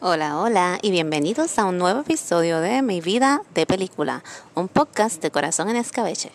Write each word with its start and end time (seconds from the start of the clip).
Hola, 0.00 0.38
hola 0.38 0.78
y 0.80 0.92
bienvenidos 0.92 1.58
a 1.58 1.64
un 1.64 1.76
nuevo 1.76 2.02
episodio 2.02 2.60
de 2.60 2.82
Mi 2.82 3.00
vida 3.00 3.42
de 3.52 3.66
película, 3.66 4.22
un 4.54 4.68
podcast 4.68 5.20
de 5.20 5.32
corazón 5.32 5.68
en 5.70 5.74
escabeche. 5.74 6.30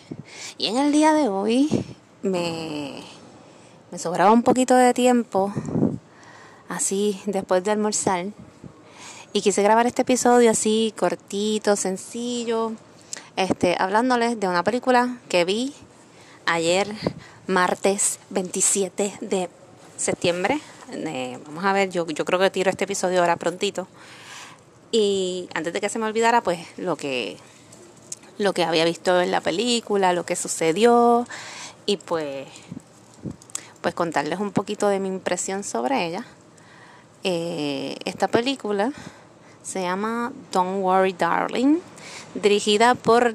Y 0.58 0.66
en 0.66 0.76
el 0.76 0.92
día 0.92 1.14
de 1.14 1.30
hoy 1.30 1.70
me, 2.20 3.02
me 3.90 3.98
sobraba 3.98 4.32
un 4.32 4.42
poquito 4.42 4.76
de 4.76 4.92
tiempo, 4.92 5.50
así 6.68 7.22
después 7.24 7.64
de 7.64 7.70
almorzar, 7.70 8.26
y 9.32 9.40
quise 9.40 9.62
grabar 9.62 9.86
este 9.86 10.02
episodio 10.02 10.50
así 10.50 10.92
cortito, 10.94 11.74
sencillo, 11.74 12.72
este, 13.36 13.76
hablándoles 13.78 14.38
de 14.38 14.46
una 14.46 14.62
película 14.62 15.16
que 15.30 15.46
vi 15.46 15.72
ayer, 16.44 16.86
martes 17.46 18.18
27 18.28 19.14
de 19.22 19.48
septiembre 19.96 20.60
vamos 21.46 21.64
a 21.64 21.72
ver, 21.72 21.90
yo, 21.90 22.06
yo 22.06 22.24
creo 22.24 22.38
que 22.38 22.50
tiro 22.50 22.70
este 22.70 22.84
episodio 22.84 23.20
ahora 23.20 23.36
prontito. 23.36 23.86
Y 24.92 25.48
antes 25.54 25.72
de 25.72 25.80
que 25.80 25.88
se 25.88 25.98
me 25.98 26.06
olvidara, 26.06 26.42
pues 26.42 26.60
lo 26.76 26.96
que, 26.96 27.36
lo 28.38 28.52
que 28.52 28.64
había 28.64 28.84
visto 28.84 29.20
en 29.20 29.30
la 29.30 29.40
película, 29.40 30.12
lo 30.12 30.24
que 30.24 30.36
sucedió 30.36 31.26
y 31.86 31.96
pues, 31.96 32.46
pues 33.80 33.94
contarles 33.94 34.38
un 34.38 34.52
poquito 34.52 34.88
de 34.88 35.00
mi 35.00 35.08
impresión 35.08 35.64
sobre 35.64 36.06
ella. 36.06 36.24
Eh, 37.24 37.96
esta 38.04 38.28
película 38.28 38.92
se 39.62 39.82
llama 39.82 40.32
Don't 40.52 40.82
Worry 40.82 41.14
Darling, 41.14 41.78
dirigida 42.34 42.94
por 42.94 43.34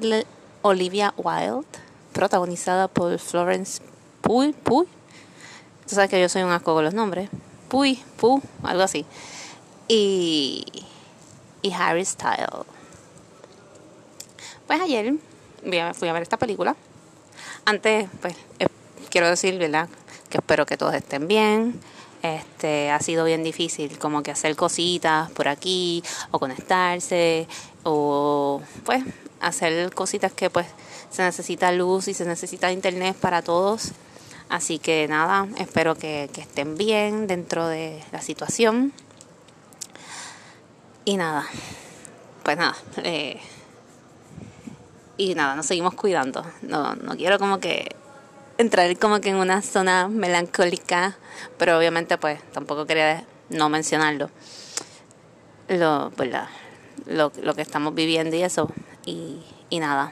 Olivia 0.62 1.12
Wilde, 1.16 1.66
protagonizada 2.12 2.88
por 2.88 3.18
Florence 3.18 3.82
Pugh, 4.22 4.54
Pugh 4.54 4.88
Tú 5.90 5.96
sabes 5.96 6.08
que 6.08 6.20
yo 6.20 6.28
soy 6.28 6.44
un 6.44 6.52
asco 6.52 6.72
con 6.72 6.84
los 6.84 6.94
nombres. 6.94 7.28
Puy, 7.70 8.02
Pu, 8.16 8.42
algo 8.64 8.82
así. 8.82 9.06
Y, 9.86 10.66
y 11.62 11.72
Harry 11.72 12.04
Styles. 12.04 12.48
Pues 14.66 14.80
ayer 14.80 15.14
fui 15.94 16.08
a 16.08 16.12
ver 16.12 16.22
esta 16.22 16.36
película. 16.36 16.74
Antes, 17.64 18.08
pues, 18.20 18.34
eh, 18.58 18.66
quiero 19.08 19.28
decir, 19.28 19.56
¿verdad? 19.56 19.88
Que 20.28 20.38
espero 20.38 20.66
que 20.66 20.76
todos 20.76 20.94
estén 20.94 21.28
bien. 21.28 21.80
Este, 22.22 22.90
ha 22.90 23.00
sido 23.00 23.24
bien 23.24 23.44
difícil 23.44 23.98
como 23.98 24.22
que 24.22 24.32
hacer 24.32 24.54
cositas 24.56 25.30
por 25.30 25.48
aquí 25.48 26.02
o 26.32 26.38
conectarse 26.38 27.48
o 27.82 28.60
pues 28.84 29.02
hacer 29.40 29.94
cositas 29.94 30.30
que 30.32 30.50
pues 30.50 30.66
se 31.08 31.22
necesita 31.22 31.72
luz 31.72 32.08
y 32.08 32.14
se 32.14 32.26
necesita 32.26 32.72
internet 32.72 33.16
para 33.16 33.40
todos 33.40 33.92
Así 34.50 34.80
que 34.80 35.06
nada, 35.06 35.46
espero 35.58 35.94
que, 35.94 36.24
estén 36.24 36.76
bien 36.76 37.28
dentro 37.28 37.68
de 37.68 38.02
la 38.10 38.20
situación. 38.20 38.92
Y 41.04 41.16
nada, 41.16 41.46
pues 42.42 42.56
nada. 42.56 42.74
Eh, 43.04 43.40
y 45.16 45.36
nada, 45.36 45.54
nos 45.54 45.66
seguimos 45.66 45.94
cuidando. 45.94 46.44
No, 46.62 46.96
no 46.96 47.16
quiero 47.16 47.38
como 47.38 47.60
que 47.60 47.94
entrar 48.58 48.98
como 48.98 49.20
que 49.20 49.28
en 49.28 49.36
una 49.36 49.62
zona 49.62 50.08
melancólica, 50.08 51.16
pero 51.56 51.78
obviamente 51.78 52.18
pues 52.18 52.42
tampoco 52.50 52.86
quería 52.86 53.24
no 53.50 53.68
mencionarlo. 53.68 54.30
Lo, 55.68 56.10
pues 56.16 56.28
lo, 57.06 57.30
lo 57.40 57.54
que 57.54 57.62
estamos 57.62 57.94
viviendo 57.94 58.34
y 58.34 58.42
eso. 58.42 58.68
Y, 59.06 59.44
y 59.68 59.78
nada. 59.78 60.10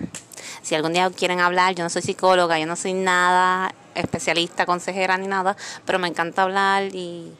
Si 0.62 0.76
algún 0.76 0.92
día 0.92 1.10
quieren 1.10 1.40
hablar, 1.40 1.74
yo 1.74 1.82
no 1.82 1.90
soy 1.90 2.02
psicóloga, 2.02 2.56
yo 2.60 2.66
no 2.66 2.76
soy 2.76 2.92
nada 2.92 3.74
especialista, 3.98 4.66
consejera 4.66 5.18
ni 5.18 5.26
nada, 5.26 5.56
pero 5.84 5.98
me 5.98 6.08
encanta 6.08 6.42
hablar 6.42 6.94
y, 6.94 7.32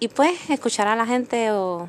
y 0.00 0.08
pues 0.08 0.50
escuchar 0.50 0.88
a 0.88 0.96
la 0.96 1.06
gente 1.06 1.50
o, 1.52 1.88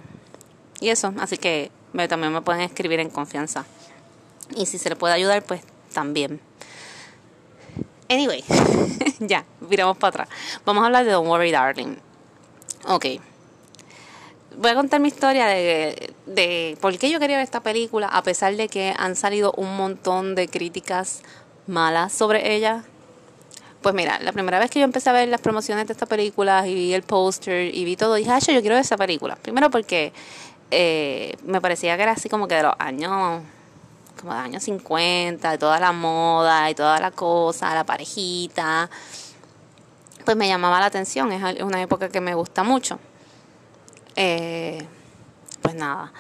y 0.80 0.90
eso. 0.90 1.14
Así 1.20 1.38
que 1.38 1.72
también 2.10 2.34
me 2.34 2.42
pueden 2.42 2.62
escribir 2.62 3.00
en 3.00 3.10
confianza. 3.10 3.66
Y 4.56 4.66
si 4.66 4.78
se 4.78 4.90
le 4.90 4.96
puede 4.96 5.14
ayudar, 5.14 5.44
pues 5.44 5.62
también. 5.94 6.40
Anyway, 8.10 8.44
ya, 9.20 9.46
miramos 9.62 9.98
para 9.98 10.10
atrás. 10.10 10.30
Vamos 10.66 10.84
a 10.84 10.88
hablar 10.88 11.06
de 11.06 11.12
Don't 11.12 11.28
Worry 11.28 11.52
Darling. 11.52 11.96
Ok. 12.88 13.06
Voy 14.58 14.72
a 14.72 14.76
contar 14.76 15.00
mi 15.00 15.08
historia 15.08 15.48
de, 15.48 16.14
de 16.28 16.78
por 16.80 16.98
qué 16.98 17.10
yo 17.10 17.20
quería 17.20 17.38
ver 17.38 17.44
esta 17.44 17.62
película, 17.62 18.08
a 18.08 18.22
pesar 18.24 18.56
de 18.56 18.70
que 18.70 18.94
han 18.98 19.16
salido 19.16 19.54
un 19.58 19.76
montón 19.76 20.36
de 20.36 20.48
críticas 20.48 21.24
malas 21.68 22.14
sobre 22.14 22.56
ella. 22.56 22.84
Pues 23.86 23.94
mira, 23.94 24.18
la 24.18 24.32
primera 24.32 24.58
vez 24.58 24.72
que 24.72 24.80
yo 24.80 24.86
empecé 24.86 25.12
a 25.12 25.14
ver 25.14 25.28
las 25.28 25.42
promociones 25.42 25.86
de 25.86 25.94
esta 25.94 26.08
película 26.08 26.68
y 26.68 26.74
vi 26.74 26.94
el 26.96 27.04
póster 27.04 27.72
y 27.72 27.86
vi 27.86 27.96
todo, 27.96 28.16
dije, 28.16 28.32
ah, 28.32 28.40
yo 28.40 28.60
quiero 28.60 28.74
ver 28.74 28.84
esa 28.84 28.98
película. 28.98 29.36
Primero 29.36 29.70
porque 29.70 30.12
eh, 30.72 31.38
me 31.46 31.62
parecía 31.62 31.96
que 31.96 32.02
era 32.02 32.14
así 32.14 32.28
como 32.28 32.48
que 32.48 32.56
de 32.56 32.64
los 32.64 32.74
años, 32.80 33.44
como 34.20 34.34
de 34.34 34.40
años 34.40 34.64
50, 34.64 35.52
de 35.52 35.58
toda 35.60 35.80
la 35.80 35.92
moda 35.92 36.68
y 36.72 36.74
toda 36.74 37.00
la 37.00 37.12
cosa, 37.12 37.76
la 37.76 37.84
parejita. 37.84 38.90
Pues 40.26 40.36
me 40.36 40.48
llamaba 40.48 40.80
la 40.80 40.88
atención, 40.88 41.32
es 41.32 41.62
una 41.62 41.80
época 41.80 42.10
que 42.10 42.22
me 42.22 42.34
gusta 42.34 42.64
mucho. 42.64 42.98
Eh, 44.16 44.84
pues 45.62 45.76
nada. 45.76 46.12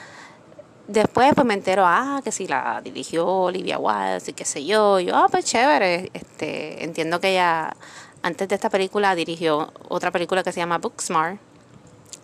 Después 0.87 1.33
pues 1.33 1.47
me 1.47 1.55
entero, 1.55 1.83
ah, 1.85 2.21
que 2.23 2.31
si 2.31 2.47
la 2.47 2.79
dirigió 2.83 3.25
Olivia 3.25 3.79
Wilde 3.79 4.23
y 4.27 4.33
qué 4.33 4.45
sé 4.45 4.63
yo. 4.65 4.99
Yo, 4.99 5.15
ah, 5.15 5.27
pues 5.31 5.45
chévere. 5.45 6.11
Este, 6.13 6.83
entiendo 6.83 7.19
que 7.19 7.31
ella 7.31 7.75
antes 8.21 8.47
de 8.47 8.55
esta 8.55 8.69
película 8.69 9.15
dirigió 9.15 9.71
otra 9.89 10.11
película 10.11 10.43
que 10.43 10.51
se 10.51 10.59
llama 10.59 10.77
Booksmart. 10.77 11.39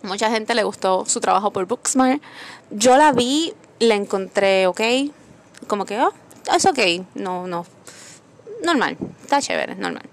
Mucha 0.02 0.30
gente 0.30 0.54
le 0.54 0.64
gustó 0.64 1.04
su 1.06 1.20
trabajo 1.20 1.52
por 1.52 1.66
Booksmart. 1.66 2.22
Yo 2.70 2.96
la 2.96 3.12
vi, 3.12 3.52
la 3.80 3.94
encontré 3.94 4.66
ok. 4.66 4.80
Como 5.66 5.84
que, 5.84 6.00
oh, 6.00 6.12
es 6.54 6.66
ok. 6.66 6.78
No, 7.14 7.46
no. 7.46 7.66
Normal. 8.64 8.96
Está 9.22 9.40
chévere, 9.40 9.74
normal. 9.74 10.08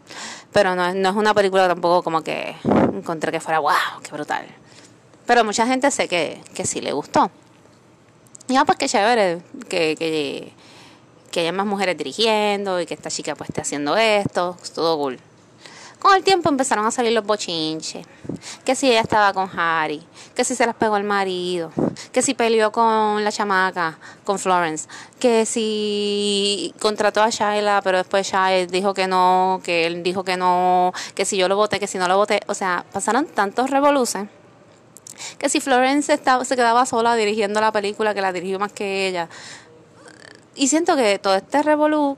Pero 0.52 0.76
no, 0.76 0.94
no 0.94 1.10
es 1.10 1.16
una 1.16 1.34
película 1.36 1.68
tampoco 1.68 2.04
como 2.04 2.24
que 2.24 2.56
encontré 2.94 3.32
que 3.32 3.40
fuera, 3.40 3.60
wow, 3.60 4.02
qué 4.04 4.12
brutal. 4.12 4.46
Pero 5.28 5.44
mucha 5.44 5.68
gente 5.68 5.92
sé 5.92 6.08
que, 6.08 6.42
que 6.56 6.66
sí 6.66 6.82
le 6.82 6.92
gustó. 6.92 7.30
Ya, 8.50 8.66
pues 8.66 8.80
qué 8.80 8.90
chévere 8.90 9.44
que, 9.70 9.96
que, 9.96 10.52
que 11.32 11.42
haya 11.42 11.52
más 11.52 11.68
mujeres 11.68 11.96
dirigiendo 11.96 12.82
y 12.82 12.88
que 12.88 12.96
esta 12.96 13.12
chica 13.12 13.36
pues 13.36 13.52
esté 13.52 13.62
haciendo 13.62 13.96
esto, 13.96 14.58
todo 14.74 14.98
cool. 14.98 15.20
Con 16.00 16.16
el 16.16 16.24
tiempo 16.24 16.50
empezaron 16.50 16.84
a 16.88 16.90
salir 16.90 17.12
los 17.12 17.24
bochinches. 17.24 18.08
Que 18.66 18.74
si 18.74 18.90
ella 18.90 19.02
estaba 19.02 19.34
con 19.34 19.48
Harry, 19.56 20.02
que 20.34 20.44
si 20.44 20.56
se 20.56 20.66
las 20.66 20.74
pegó 20.74 20.96
al 20.96 21.04
marido, 21.04 21.72
que 22.12 22.24
si 22.24 22.34
peleó 22.34 22.72
con 22.72 23.24
la 23.24 23.32
chamaca, 23.32 24.00
con 24.24 24.40
Florence, 24.40 24.88
que 25.20 25.46
si 25.46 26.74
contrató 26.80 27.22
a 27.22 27.30
Shaila, 27.30 27.82
pero 27.84 28.00
después 28.00 28.26
Shaila 28.26 28.66
dijo 28.66 28.96
que 28.96 29.06
no, 29.08 29.62
que 29.64 29.86
él 29.86 30.02
dijo 30.02 30.24
que 30.24 30.38
no, 30.38 30.92
que 31.14 31.24
si 31.24 31.38
yo 31.38 31.48
lo 31.48 31.56
voté, 31.56 31.80
que 31.80 31.88
si 31.88 32.00
no 32.00 32.08
lo 32.08 32.18
voté. 32.18 32.40
O 32.48 32.56
sea, 32.56 32.84
pasaron 32.92 33.28
tantos 33.28 33.70
revoluciones 33.70 34.39
que 35.38 35.50
si 35.50 35.60
Florence 35.60 36.14
estaba, 36.14 36.46
se 36.46 36.56
quedaba 36.56 36.86
sola 36.86 37.16
dirigiendo 37.16 37.62
la 37.62 37.72
película, 37.72 38.14
que 38.14 38.22
la 38.22 38.32
dirigió 38.32 38.60
más 38.60 38.72
que 38.72 39.08
ella. 39.08 39.30
Y 40.56 40.68
siento 40.68 40.96
que 40.96 41.20
todo 41.20 41.36
este 41.36 41.64
revolú, 41.64 42.18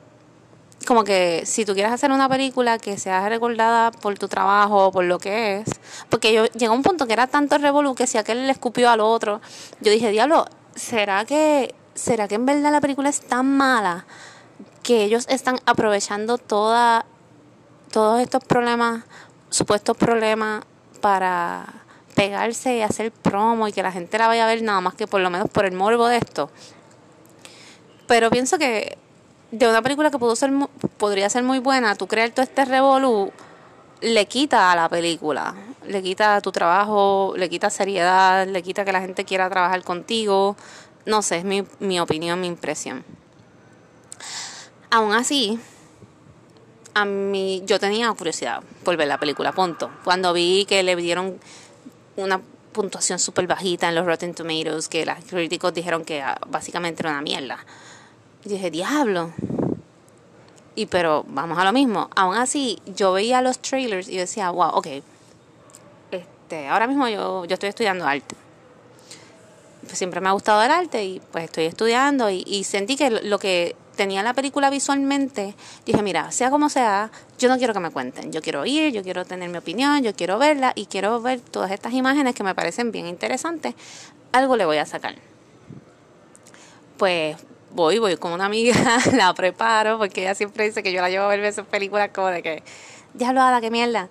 como 0.87 1.03
que 1.03 1.43
si 1.45 1.65
tú 1.65 1.73
quieres 1.73 1.91
hacer 1.91 2.11
una 2.11 2.27
película 2.27 2.79
que 2.79 2.97
sea 2.97 3.27
recordada 3.29 3.91
por 3.91 4.17
tu 4.17 4.27
trabajo, 4.27 4.91
por 4.91 5.05
lo 5.05 5.19
que 5.19 5.59
es, 5.59 5.69
porque 6.09 6.33
yo 6.33 6.45
llegó 6.47 6.73
un 6.73 6.81
punto 6.81 7.05
que 7.05 7.13
era 7.13 7.27
tanto 7.27 7.57
revolú 7.57 7.93
que 7.93 8.07
si 8.07 8.17
aquel 8.17 8.47
le 8.47 8.51
escupió 8.51 8.89
al 8.89 8.99
otro, 8.99 9.41
yo 9.81 9.91
dije, 9.91 10.09
diablo, 10.09 10.45
¿será 10.75 11.25
que, 11.25 11.75
será 11.93 12.27
que 12.27 12.35
en 12.35 12.45
verdad 12.45 12.71
la 12.71 12.81
película 12.81 13.09
es 13.09 13.21
tan 13.21 13.57
mala 13.57 14.05
que 14.81 15.03
ellos 15.03 15.27
están 15.29 15.59
aprovechando 15.65 16.37
toda, 16.37 17.05
todos 17.91 18.19
estos 18.21 18.43
problemas, 18.43 19.03
supuestos 19.49 19.95
problemas, 19.95 20.63
para 21.01 21.80
pegarse 22.15 22.77
y 22.77 22.81
hacer 22.81 23.11
promo 23.11 23.67
y 23.67 23.71
que 23.71 23.83
la 23.83 23.91
gente 23.91 24.17
la 24.17 24.27
vaya 24.27 24.43
a 24.43 24.47
ver 24.47 24.61
nada 24.63 24.81
más 24.81 24.93
que 24.93 25.07
por 25.07 25.21
lo 25.21 25.29
menos 25.29 25.49
por 25.49 25.65
el 25.65 25.73
morbo 25.73 26.07
de 26.07 26.17
esto. 26.17 26.49
Pero 28.07 28.29
pienso 28.29 28.57
que 28.57 28.97
de 29.51 29.67
una 29.67 29.81
película 29.81 30.11
que 30.11 30.17
pudo 30.17 30.35
ser, 30.35 30.51
podría 30.97 31.29
ser 31.29 31.43
muy 31.43 31.59
buena, 31.59 31.95
tú 31.95 32.07
crear 32.07 32.29
todo 32.31 32.43
este 32.43 32.65
revolú, 32.65 33.31
le 34.01 34.25
quita 34.25 34.71
a 34.71 34.75
la 34.75 34.89
película, 34.89 35.53
le 35.85 36.01
quita 36.01 36.41
tu 36.41 36.51
trabajo, 36.51 37.33
le 37.37 37.49
quita 37.49 37.69
seriedad, 37.69 38.47
le 38.47 38.61
quita 38.63 38.85
que 38.85 38.91
la 38.91 39.01
gente 39.01 39.25
quiera 39.25 39.49
trabajar 39.49 39.83
contigo. 39.83 40.55
No 41.05 41.21
sé, 41.21 41.37
es 41.37 41.43
mi, 41.43 41.63
mi 41.79 41.99
opinión, 41.99 42.39
mi 42.39 42.47
impresión. 42.47 43.03
Aún 44.89 45.13
así, 45.13 45.59
a 46.93 47.05
mí, 47.05 47.63
yo 47.65 47.79
tenía 47.79 48.11
curiosidad 48.13 48.61
por 48.83 48.97
ver 48.97 49.07
la 49.07 49.17
película, 49.17 49.53
punto. 49.53 49.89
Cuando 50.03 50.33
vi 50.33 50.65
que 50.65 50.83
le 50.83 50.95
dieron 50.95 51.39
una 52.15 52.41
puntuación 52.71 53.19
súper 53.19 53.47
bajita 53.47 53.89
en 53.89 53.95
los 53.95 54.05
Rotten 54.05 54.33
Tomatoes, 54.33 54.87
que 54.87 55.05
los 55.05 55.17
críticos 55.25 55.73
dijeron 55.73 56.05
que 56.05 56.21
ah, 56.21 56.39
básicamente 56.47 57.01
era 57.01 57.11
una 57.11 57.21
mierda. 57.21 57.59
Y 58.45 58.49
dije, 58.49 58.71
diablo. 58.71 59.33
Y 60.75 60.85
pero 60.85 61.25
vamos 61.27 61.57
a 61.57 61.65
lo 61.65 61.73
mismo. 61.73 62.09
Aún 62.15 62.35
así, 62.35 62.81
yo 62.85 63.13
veía 63.13 63.41
los 63.41 63.59
trailers 63.59 64.07
y 64.07 64.17
decía, 64.17 64.49
wow, 64.51 64.69
ok. 64.73 64.87
Este, 66.11 66.67
ahora 66.67 66.87
mismo 66.87 67.07
yo, 67.07 67.45
yo 67.45 67.53
estoy 67.53 67.69
estudiando 67.69 68.05
arte. 68.05 68.35
siempre 69.91 70.21
me 70.21 70.29
ha 70.29 70.31
gustado 70.31 70.61
el 70.63 70.71
arte 70.71 71.03
y 71.03 71.21
pues 71.31 71.45
estoy 71.45 71.65
estudiando 71.65 72.29
y, 72.29 72.43
y 72.47 72.63
sentí 72.63 72.95
que 72.95 73.09
lo 73.09 73.37
que 73.39 73.75
tenía 73.95 74.23
la 74.23 74.33
película 74.33 74.69
visualmente, 74.69 75.55
dije, 75.85 76.01
mira, 76.01 76.31
sea 76.31 76.49
como 76.49 76.69
sea, 76.69 77.11
yo 77.37 77.49
no 77.49 77.57
quiero 77.57 77.73
que 77.73 77.79
me 77.79 77.91
cuenten, 77.91 78.31
yo 78.31 78.41
quiero 78.41 78.65
ir, 78.65 78.93
yo 78.93 79.03
quiero 79.03 79.25
tener 79.25 79.49
mi 79.49 79.57
opinión, 79.57 80.03
yo 80.03 80.13
quiero 80.15 80.37
verla 80.37 80.73
y 80.75 80.85
quiero 80.85 81.21
ver 81.21 81.39
todas 81.39 81.71
estas 81.71 81.93
imágenes 81.93 82.35
que 82.35 82.43
me 82.43 82.55
parecen 82.55 82.91
bien 82.91 83.07
interesantes, 83.07 83.75
algo 84.31 84.55
le 84.55 84.65
voy 84.65 84.77
a 84.77 84.85
sacar. 84.85 85.15
Pues 86.97 87.37
voy, 87.71 87.99
voy 87.99 88.17
con 88.17 88.31
una 88.31 88.45
amiga, 88.45 88.75
la 89.13 89.33
preparo, 89.33 89.97
porque 89.97 90.21
ella 90.21 90.35
siempre 90.35 90.65
dice 90.65 90.83
que 90.83 90.91
yo 90.91 91.01
la 91.01 91.09
llevo 91.09 91.25
a 91.25 91.29
ver 91.29 91.43
esas 91.43 91.65
películas 91.65 92.09
como 92.13 92.27
de 92.27 92.41
que, 92.41 92.63
diablo, 93.13 93.41
Ada, 93.41 93.61
qué 93.61 93.71
mierda. 93.71 94.09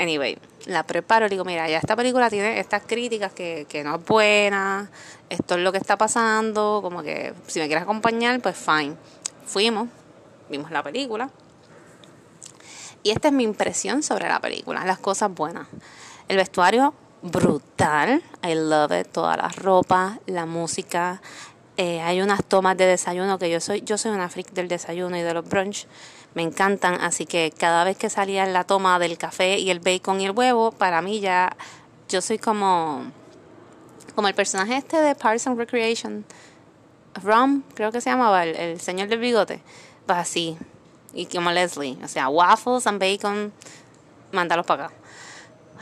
Anyway, 0.00 0.38
la 0.64 0.84
preparo 0.84 1.26
y 1.26 1.28
digo, 1.28 1.44
mira, 1.44 1.68
ya 1.68 1.76
esta 1.76 1.94
película 1.94 2.30
tiene 2.30 2.58
estas 2.58 2.84
críticas 2.86 3.34
que, 3.34 3.66
que 3.68 3.84
no 3.84 3.96
es 3.96 4.04
buena, 4.06 4.90
esto 5.28 5.56
es 5.56 5.60
lo 5.60 5.72
que 5.72 5.78
está 5.78 5.98
pasando, 5.98 6.80
como 6.82 7.02
que 7.02 7.34
si 7.46 7.60
me 7.60 7.66
quieres 7.66 7.82
acompañar, 7.82 8.40
pues 8.40 8.56
fine. 8.56 8.96
Fuimos, 9.44 9.90
vimos 10.48 10.70
la 10.70 10.82
película. 10.82 11.28
Y 13.02 13.10
esta 13.10 13.28
es 13.28 13.34
mi 13.34 13.44
impresión 13.44 14.02
sobre 14.02 14.26
la 14.26 14.40
película, 14.40 14.86
las 14.86 14.98
cosas 14.98 15.34
buenas. 15.34 15.68
El 16.28 16.38
vestuario 16.38 16.94
brutal, 17.20 18.22
I 18.42 18.54
love 18.54 18.92
it, 18.98 19.08
toda 19.08 19.36
la 19.36 19.48
ropa, 19.48 20.18
la 20.24 20.46
música, 20.46 21.20
eh, 21.80 22.02
hay 22.02 22.20
unas 22.20 22.44
tomas 22.44 22.76
de 22.76 22.84
desayuno 22.84 23.38
que 23.38 23.48
yo 23.48 23.58
soy, 23.58 23.80
yo 23.80 23.96
soy 23.96 24.10
una 24.10 24.28
freak 24.28 24.50
del 24.52 24.68
desayuno 24.68 25.16
y 25.16 25.22
de 25.22 25.32
los 25.32 25.48
brunch, 25.48 25.86
me 26.34 26.42
encantan, 26.42 27.00
así 27.00 27.24
que 27.24 27.54
cada 27.56 27.84
vez 27.84 27.96
que 27.96 28.10
salía 28.10 28.44
la 28.44 28.64
toma 28.64 28.98
del 28.98 29.16
café 29.16 29.58
y 29.58 29.70
el 29.70 29.80
bacon 29.80 30.20
y 30.20 30.26
el 30.26 30.32
huevo, 30.32 30.72
para 30.72 31.00
mí 31.00 31.20
ya, 31.20 31.56
yo 32.10 32.20
soy 32.20 32.36
como, 32.36 33.04
como 34.14 34.28
el 34.28 34.34
personaje 34.34 34.76
este 34.76 34.98
de 34.98 35.14
Parks 35.14 35.46
and 35.46 35.56
Recreation, 35.56 36.26
Rom, 37.14 37.62
creo 37.72 37.90
que 37.92 38.02
se 38.02 38.10
llamaba, 38.10 38.44
el, 38.44 38.78
señor 38.78 39.08
del 39.08 39.18
bigote, 39.18 39.62
pues 40.04 40.18
así, 40.18 40.58
y 41.14 41.24
como 41.24 41.50
Leslie, 41.50 41.96
o 42.04 42.08
sea, 42.08 42.28
waffles 42.28 42.86
and 42.86 43.00
bacon, 43.00 43.54
mándalos 44.32 44.66
para 44.66 44.84
acá. 44.84 44.94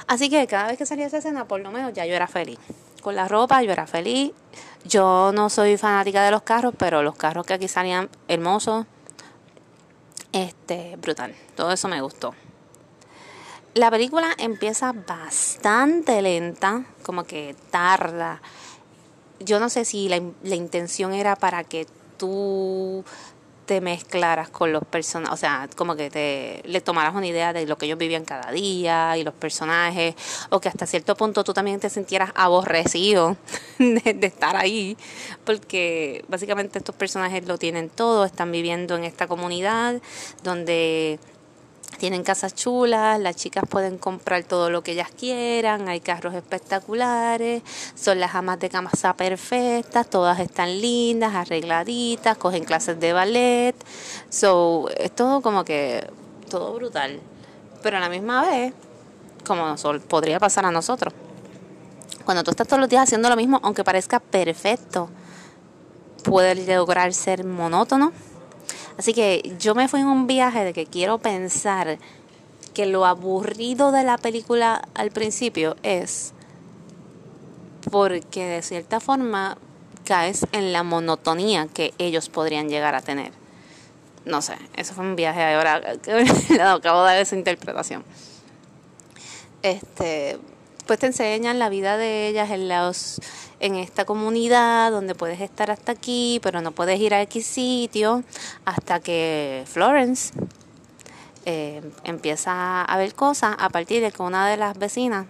Así 0.07 0.31
que 0.31 0.47
cada 0.47 0.69
vez 0.69 0.79
que 0.79 0.87
salía 0.87 1.09
esa 1.09 1.19
escena, 1.19 1.49
por 1.49 1.61
lo 1.61 1.73
menos 1.73 1.93
ya 1.93 2.07
yo 2.07 2.15
era 2.15 2.29
feliz. 2.29 2.61
Con 3.03 3.15
la 3.15 3.29
ropa 3.29 3.63
yo 3.63 3.73
era 3.73 3.87
feliz. 3.87 4.33
Yo 4.85 5.33
no 5.35 5.51
soy 5.51 5.77
fanática 5.77 6.23
de 6.25 6.31
los 6.31 6.43
carros, 6.43 6.75
pero 6.77 7.03
los 7.03 7.17
carros 7.17 7.47
que 7.47 7.55
aquí 7.55 7.69
salían 7.69 8.09
hermosos, 8.29 8.87
este, 10.33 10.97
brutal. 10.97 11.35
Todo 11.57 11.73
eso 11.73 11.89
me 11.89 12.01
gustó. 12.01 12.35
La 13.75 13.91
película 13.91 14.35
empieza 14.39 14.93
bastante 14.93 16.23
lenta, 16.23 16.85
como 17.03 17.25
que 17.25 17.55
tarda. 17.71 18.41
Yo 19.41 19.61
no 19.61 19.69
sé 19.69 19.85
si 19.85 20.09
la, 20.09 20.21
la 20.43 20.55
intención 20.55 21.13
era 21.13 21.37
para 21.37 21.65
que 21.65 21.87
tú 22.17 23.05
te 23.69 23.83
mezclaras 23.83 24.49
con 24.49 24.73
los 24.73 24.83
personajes, 24.83 25.35
o 25.35 25.37
sea, 25.37 25.69
como 25.77 25.95
que 25.95 26.09
te 26.09 26.63
le 26.65 26.81
tomaras 26.81 27.15
una 27.15 27.27
idea 27.27 27.53
de 27.53 27.67
lo 27.67 27.77
que 27.77 27.85
ellos 27.85 27.99
vivían 27.99 28.25
cada 28.25 28.51
día 28.51 29.19
y 29.19 29.25
los 29.25 29.35
personajes, 29.35 30.15
o 30.49 30.59
que 30.59 30.71
hasta 30.71 30.87
cierto 30.87 31.15
punto 31.15 31.45
tú 31.45 31.53
también 31.53 31.79
te 31.79 31.91
sintieras 31.91 32.31
aborrecido 32.35 33.37
de, 33.79 34.15
de 34.15 34.27
estar 34.27 34.57
ahí, 34.57 34.97
porque 35.45 36.25
básicamente 36.29 36.79
estos 36.79 36.95
personajes 36.95 37.47
lo 37.47 37.59
tienen 37.59 37.91
todo, 37.91 38.25
están 38.25 38.51
viviendo 38.51 38.97
en 38.97 39.05
esta 39.05 39.27
comunidad 39.27 40.01
donde 40.43 41.21
tienen 41.97 42.23
casas 42.23 42.55
chulas, 42.55 43.19
las 43.19 43.37
chicas 43.37 43.65
pueden 43.69 43.99
comprar 43.99 44.45
todo 44.45 44.71
lo 44.71 44.83
que 44.83 44.93
ellas 44.93 45.11
quieran, 45.11 45.89
hay 45.89 46.01
carros 46.01 46.35
espectaculares, 46.35 47.63
son 47.95 48.21
las 48.21 48.35
amas 48.35 48.61
de 48.61 48.69
casa 48.69 49.15
perfectas, 49.15 50.09
todas 50.09 50.39
están 50.41 50.81
lindas, 50.81 51.35
arregladitas, 51.35 52.37
cogen 52.37 52.65
clases 52.65 53.01
de 53.01 53.13
ballet. 53.13 53.75
So, 54.29 54.89
es 54.97 55.11
todo 55.15 55.41
como 55.41 55.65
que 55.65 56.09
todo 56.49 56.75
brutal. 56.75 57.21
Pero 57.83 57.97
a 57.97 58.01
la 58.01 58.09
misma 58.09 58.43
vez, 58.43 58.73
como 59.47 59.75
podría 60.09 60.39
pasar 60.39 60.67
a 60.67 60.71
nosotros. 60.71 61.15
Cuando 62.25 62.45
tú 62.45 62.51
estás 62.51 62.69
todos 62.69 62.81
los 62.81 62.89
días 62.89 63.05
haciendo 63.05 63.29
lo 63.29 63.37
mismo, 63.37 63.59
aunque 63.63 63.85
parezca 63.85 64.21
perfecto, 64.21 65.09
puede 66.23 66.55
lograr 66.67 67.15
ser 67.15 67.45
monótono 67.45 68.13
Así 68.99 69.15
que 69.15 69.55
yo 69.59 69.77
me 69.77 69.87
fui 69.87 70.01
en 70.01 70.09
un 70.09 70.27
viaje 70.27 70.65
de 70.65 70.73
que 70.73 70.85
quiero 70.85 71.19
pensar 71.19 71.99
que 72.75 72.85
lo 72.85 73.07
aburrido 73.07 73.93
de 73.93 74.03
la 74.03 74.19
película 74.19 74.83
al 74.95 75.11
principio 75.13 75.77
es 75.85 76.35
porque 77.91 78.45
de 78.45 78.63
cierta 78.63 78.99
forma 78.99 79.57
caes 80.05 80.47
en 80.53 80.73
la 80.73 80.83
monotonía 80.83 81.69
que 81.69 81.95
ellos 81.99 82.29
podrían 82.29 82.69
llegar 82.69 82.97
a 82.97 83.01
tener. 83.01 83.33
No 84.25 84.43
sé, 84.43 84.57
eso 84.77 84.95
fue 84.95 85.05
un 85.05 85.17
viaje 85.17 85.43
ahora 85.43 85.77
acabo 86.73 87.01
de 87.03 87.07
dar 87.07 87.19
esa 87.19 87.37
interpretación. 87.37 88.05
Este, 89.63 90.39
pues 90.87 90.99
te 90.99 91.07
enseñan 91.07 91.59
la 91.59 91.69
vida 91.69 91.97
de 91.99 92.29
ellas 92.29 92.51
en 92.51 92.69
los 92.69 93.21
en 93.61 93.75
esta 93.75 94.05
comunidad 94.05 94.91
donde 94.91 95.15
puedes 95.15 95.41
estar 95.41 95.71
hasta 95.71 95.93
aquí, 95.93 96.41
pero 96.43 96.61
no 96.61 96.73
puedes 96.73 97.01
ir 97.01 97.15
a 97.15 97.23
X 97.23 97.47
sitio 97.47 98.23
hasta 98.65 99.01
que 99.01 99.65
Florence 99.67 100.33
eh, 101.45 101.83
empieza 102.05 102.83
a 102.83 102.97
ver 102.99 103.15
cosas 103.15 103.57
a 103.59 103.69
partir 103.71 104.03
de 104.03 104.13
que 104.13 104.23
una 104.23 104.49
de 104.49 104.57
las 104.57 104.79
vecinas 104.79 105.27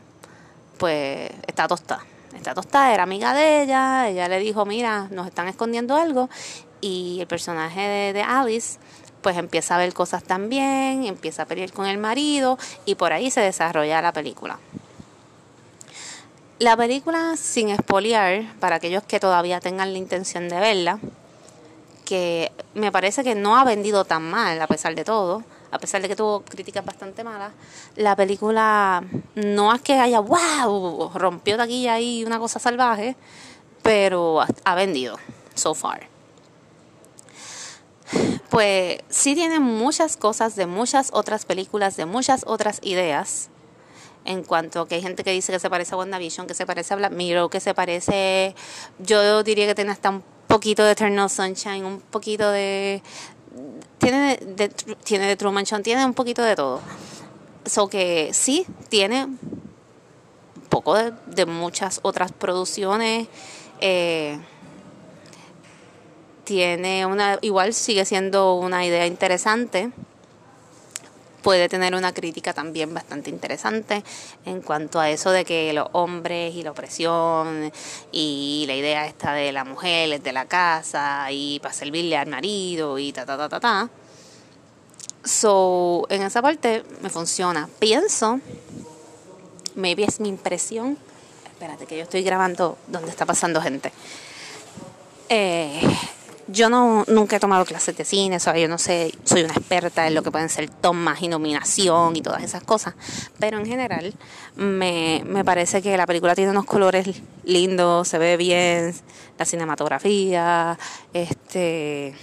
pues 0.78 1.30
está 1.46 1.68
tostada. 1.68 2.04
Está 2.34 2.54
tostada, 2.54 2.92
era 2.92 3.02
amiga 3.02 3.34
de 3.34 3.62
ella, 3.62 4.08
ella 4.08 4.28
le 4.28 4.38
dijo, 4.38 4.64
mira, 4.64 5.08
nos 5.10 5.26
están 5.26 5.48
escondiendo 5.48 5.96
algo 5.96 6.28
y 6.80 7.18
el 7.20 7.26
personaje 7.26 7.80
de, 7.80 8.12
de 8.12 8.22
Alice 8.22 8.78
pues 9.22 9.36
empieza 9.36 9.74
a 9.74 9.78
ver 9.78 9.92
cosas 9.94 10.22
también, 10.22 11.04
empieza 11.04 11.42
a 11.42 11.46
pelear 11.46 11.72
con 11.72 11.86
el 11.86 11.98
marido 11.98 12.58
y 12.84 12.94
por 12.94 13.12
ahí 13.12 13.30
se 13.30 13.40
desarrolla 13.40 14.00
la 14.00 14.12
película. 14.12 14.58
La 16.58 16.76
película, 16.76 17.36
sin 17.36 17.68
espoliar, 17.68 18.52
para 18.58 18.76
aquellos 18.76 19.04
que 19.04 19.20
todavía 19.20 19.60
tengan 19.60 19.92
la 19.92 19.98
intención 19.98 20.48
de 20.48 20.58
verla, 20.58 20.98
que 22.04 22.50
me 22.74 22.90
parece 22.90 23.22
que 23.22 23.36
no 23.36 23.56
ha 23.56 23.62
vendido 23.62 24.04
tan 24.04 24.28
mal 24.28 24.60
a 24.60 24.66
pesar 24.66 24.96
de 24.96 25.04
todo, 25.04 25.44
a 25.70 25.78
pesar 25.78 26.02
de 26.02 26.08
que 26.08 26.16
tuvo 26.16 26.40
críticas 26.40 26.84
bastante 26.84 27.22
malas, 27.22 27.52
la 27.94 28.16
película 28.16 29.04
no 29.36 29.72
es 29.72 29.82
que 29.82 30.00
haya, 30.00 30.18
wow, 30.18 31.12
rompió 31.14 31.56
taquilla 31.56 31.94
ahí 31.94 32.24
una 32.24 32.40
cosa 32.40 32.58
salvaje, 32.58 33.14
pero 33.82 34.40
ha 34.64 34.74
vendido, 34.74 35.16
so 35.54 35.74
far. 35.76 36.08
Pues 38.50 38.98
sí 39.08 39.36
tiene 39.36 39.60
muchas 39.60 40.16
cosas 40.16 40.56
de 40.56 40.66
muchas 40.66 41.10
otras 41.12 41.44
películas, 41.44 41.96
de 41.96 42.04
muchas 42.04 42.42
otras 42.48 42.80
ideas, 42.82 43.48
en 44.28 44.44
cuanto 44.44 44.82
a 44.82 44.88
que 44.88 44.96
hay 44.96 45.02
gente 45.02 45.24
que 45.24 45.32
dice 45.32 45.52
que 45.52 45.58
se 45.58 45.70
parece 45.70 45.94
a 45.94 45.98
WandaVision, 45.98 46.46
que 46.46 46.52
se 46.52 46.66
parece 46.66 46.92
a 46.92 46.98
Black 46.98 47.12
Mirror, 47.12 47.48
que 47.48 47.60
se 47.60 47.72
parece, 47.72 48.54
yo 48.98 49.42
diría 49.42 49.66
que 49.66 49.74
tiene 49.74 49.90
hasta 49.90 50.10
un 50.10 50.22
poquito 50.46 50.84
de 50.84 50.92
Eternal 50.92 51.30
Sunshine, 51.30 51.82
un 51.82 51.98
poquito 52.00 52.50
de, 52.50 53.02
tiene 53.96 54.36
de, 54.36 54.68
tiene 55.02 55.26
de 55.26 55.36
Truman 55.36 55.64
Show, 55.64 55.80
tiene 55.80 56.04
un 56.04 56.12
poquito 56.12 56.42
de 56.42 56.56
todo. 56.56 56.82
So 57.64 57.88
que 57.88 58.30
sí, 58.34 58.66
tiene 58.90 59.24
un 59.24 59.38
poco 60.68 60.94
de, 60.94 61.46
muchas 61.46 62.00
otras 62.02 62.30
producciones. 62.30 63.28
Eh, 63.80 64.38
tiene 66.44 67.06
una, 67.06 67.38
igual 67.40 67.72
sigue 67.72 68.04
siendo 68.04 68.54
una 68.54 68.84
idea 68.84 69.06
interesante 69.06 69.90
puede 71.48 71.70
tener 71.70 71.94
una 71.94 72.12
crítica 72.12 72.52
también 72.52 72.92
bastante 72.92 73.30
interesante 73.30 74.04
en 74.44 74.60
cuanto 74.60 75.00
a 75.00 75.08
eso 75.08 75.30
de 75.30 75.46
que 75.46 75.72
los 75.72 75.88
hombres 75.92 76.54
y 76.54 76.62
la 76.62 76.72
opresión 76.72 77.72
y 78.12 78.64
la 78.66 78.74
idea 78.74 79.06
esta 79.06 79.32
de 79.32 79.50
la 79.50 79.64
mujer 79.64 80.20
de 80.20 80.32
la 80.34 80.44
casa 80.44 81.32
y 81.32 81.58
para 81.60 81.72
servirle 81.72 82.18
al 82.18 82.26
marido 82.26 82.98
y 82.98 83.14
ta 83.14 83.24
ta 83.24 83.38
ta 83.38 83.48
ta 83.48 83.60
ta. 83.60 83.88
So, 85.24 86.04
en 86.10 86.20
esa 86.20 86.42
parte 86.42 86.84
me 87.00 87.08
funciona. 87.08 87.66
Pienso, 87.78 88.40
maybe 89.74 90.04
es 90.04 90.20
mi 90.20 90.28
impresión. 90.28 90.98
Espérate 91.50 91.86
que 91.86 91.96
yo 91.96 92.02
estoy 92.02 92.22
grabando 92.24 92.76
donde 92.88 93.08
está 93.08 93.24
pasando 93.24 93.62
gente. 93.62 93.90
Eh, 95.30 95.80
yo 96.48 96.70
no 96.70 97.04
nunca 97.08 97.36
he 97.36 97.40
tomado 97.40 97.64
clases 97.64 97.96
de 97.96 98.04
cine, 98.04 98.36
o 98.36 98.40
sea, 98.40 98.56
yo 98.56 98.68
no 98.68 98.78
sé, 98.78 99.12
soy 99.24 99.44
una 99.44 99.52
experta 99.52 100.06
en 100.06 100.14
lo 100.14 100.22
que 100.22 100.30
pueden 100.30 100.48
ser 100.48 100.68
tomas 100.68 101.22
y 101.22 101.28
nominación 101.28 102.16
y 102.16 102.22
todas 102.22 102.42
esas 102.42 102.62
cosas, 102.64 102.94
pero 103.38 103.58
en 103.58 103.66
general 103.66 104.14
me, 104.56 105.22
me 105.26 105.44
parece 105.44 105.82
que 105.82 105.96
la 105.96 106.06
película 106.06 106.34
tiene 106.34 106.50
unos 106.50 106.64
colores 106.64 107.20
lindos, 107.44 108.08
se 108.08 108.18
ve 108.18 108.36
bien, 108.36 108.94
la 109.38 109.44
cinematografía, 109.44 110.78
este, 111.12 112.14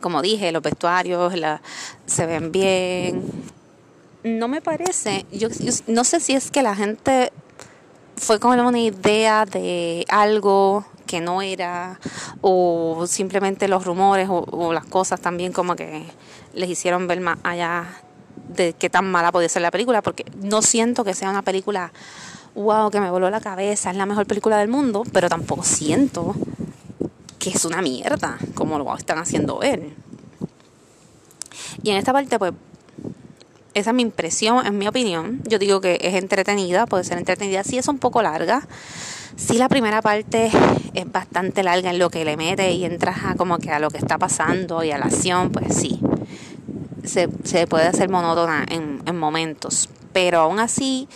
como 0.00 0.20
dije, 0.20 0.52
los 0.52 0.62
vestuarios 0.62 1.32
se 2.06 2.26
ven 2.26 2.52
bien. 2.52 3.22
No 4.24 4.48
me 4.48 4.60
parece, 4.60 5.24
yo 5.32 5.48
no 5.86 6.04
sé 6.04 6.20
si 6.20 6.34
es 6.34 6.50
que 6.50 6.62
la 6.62 6.76
gente 6.76 7.32
fue 8.16 8.38
como 8.38 8.54
una 8.54 8.78
idea 8.78 9.46
de 9.46 10.04
algo 10.08 10.84
que 11.12 11.20
no 11.20 11.42
era, 11.42 12.00
o 12.40 13.04
simplemente 13.06 13.68
los 13.68 13.84
rumores 13.84 14.28
o, 14.30 14.72
las 14.72 14.86
cosas 14.86 15.20
también 15.20 15.52
como 15.52 15.76
que 15.76 16.06
les 16.54 16.70
hicieron 16.70 17.06
ver 17.06 17.20
más 17.20 17.36
allá 17.42 17.84
de 18.48 18.72
qué 18.72 18.88
tan 18.88 19.10
mala 19.10 19.30
podía 19.30 19.50
ser 19.50 19.60
la 19.60 19.70
película, 19.70 20.00
porque 20.00 20.24
no 20.40 20.62
siento 20.62 21.04
que 21.04 21.12
sea 21.12 21.28
una 21.28 21.42
película, 21.42 21.92
wow, 22.54 22.90
que 22.90 22.98
me 22.98 23.10
voló 23.10 23.28
la 23.28 23.42
cabeza, 23.42 23.90
es 23.90 23.96
la 23.98 24.06
mejor 24.06 24.24
película 24.24 24.56
del 24.56 24.68
mundo, 24.68 25.02
pero 25.12 25.28
tampoco 25.28 25.64
siento 25.64 26.34
que 27.38 27.50
es 27.50 27.62
una 27.66 27.82
mierda, 27.82 28.38
como 28.54 28.78
lo 28.78 28.96
están 28.96 29.18
haciendo 29.18 29.58
ver. 29.58 29.90
Y 31.82 31.90
en 31.90 31.98
esta 31.98 32.14
parte, 32.14 32.38
pues, 32.38 32.54
esa 33.74 33.90
es 33.90 33.96
mi 33.96 34.02
impresión, 34.02 34.66
en 34.66 34.78
mi 34.78 34.88
opinión. 34.88 35.40
Yo 35.44 35.58
digo 35.58 35.80
que 35.80 35.98
es 36.00 36.14
entretenida, 36.14 36.86
puede 36.86 37.04
ser 37.04 37.18
entretenida. 37.18 37.64
Sí 37.64 37.78
es 37.78 37.88
un 37.88 37.98
poco 37.98 38.22
larga, 38.22 38.66
si 39.36 39.56
la 39.56 39.68
primera 39.68 40.02
parte 40.02 40.50
es 40.94 41.10
bastante 41.10 41.62
larga 41.62 41.90
en 41.90 41.98
lo 41.98 42.10
que 42.10 42.24
le 42.24 42.36
mete 42.36 42.72
y 42.72 42.84
entras 42.84 43.24
a 43.24 43.34
como 43.34 43.58
que 43.58 43.70
a 43.70 43.78
lo 43.78 43.90
que 43.90 43.98
está 43.98 44.18
pasando 44.18 44.84
y 44.84 44.90
a 44.90 44.98
la 44.98 45.06
acción, 45.06 45.50
pues 45.50 45.74
sí, 45.74 46.00
se, 47.04 47.28
puede 47.66 47.86
hacer 47.86 48.08
monótona 48.08 48.64
en, 48.68 49.02
en 49.06 49.18
momentos. 49.18 49.88
Pero 50.12 50.40
aún 50.40 50.58
así 50.58 51.08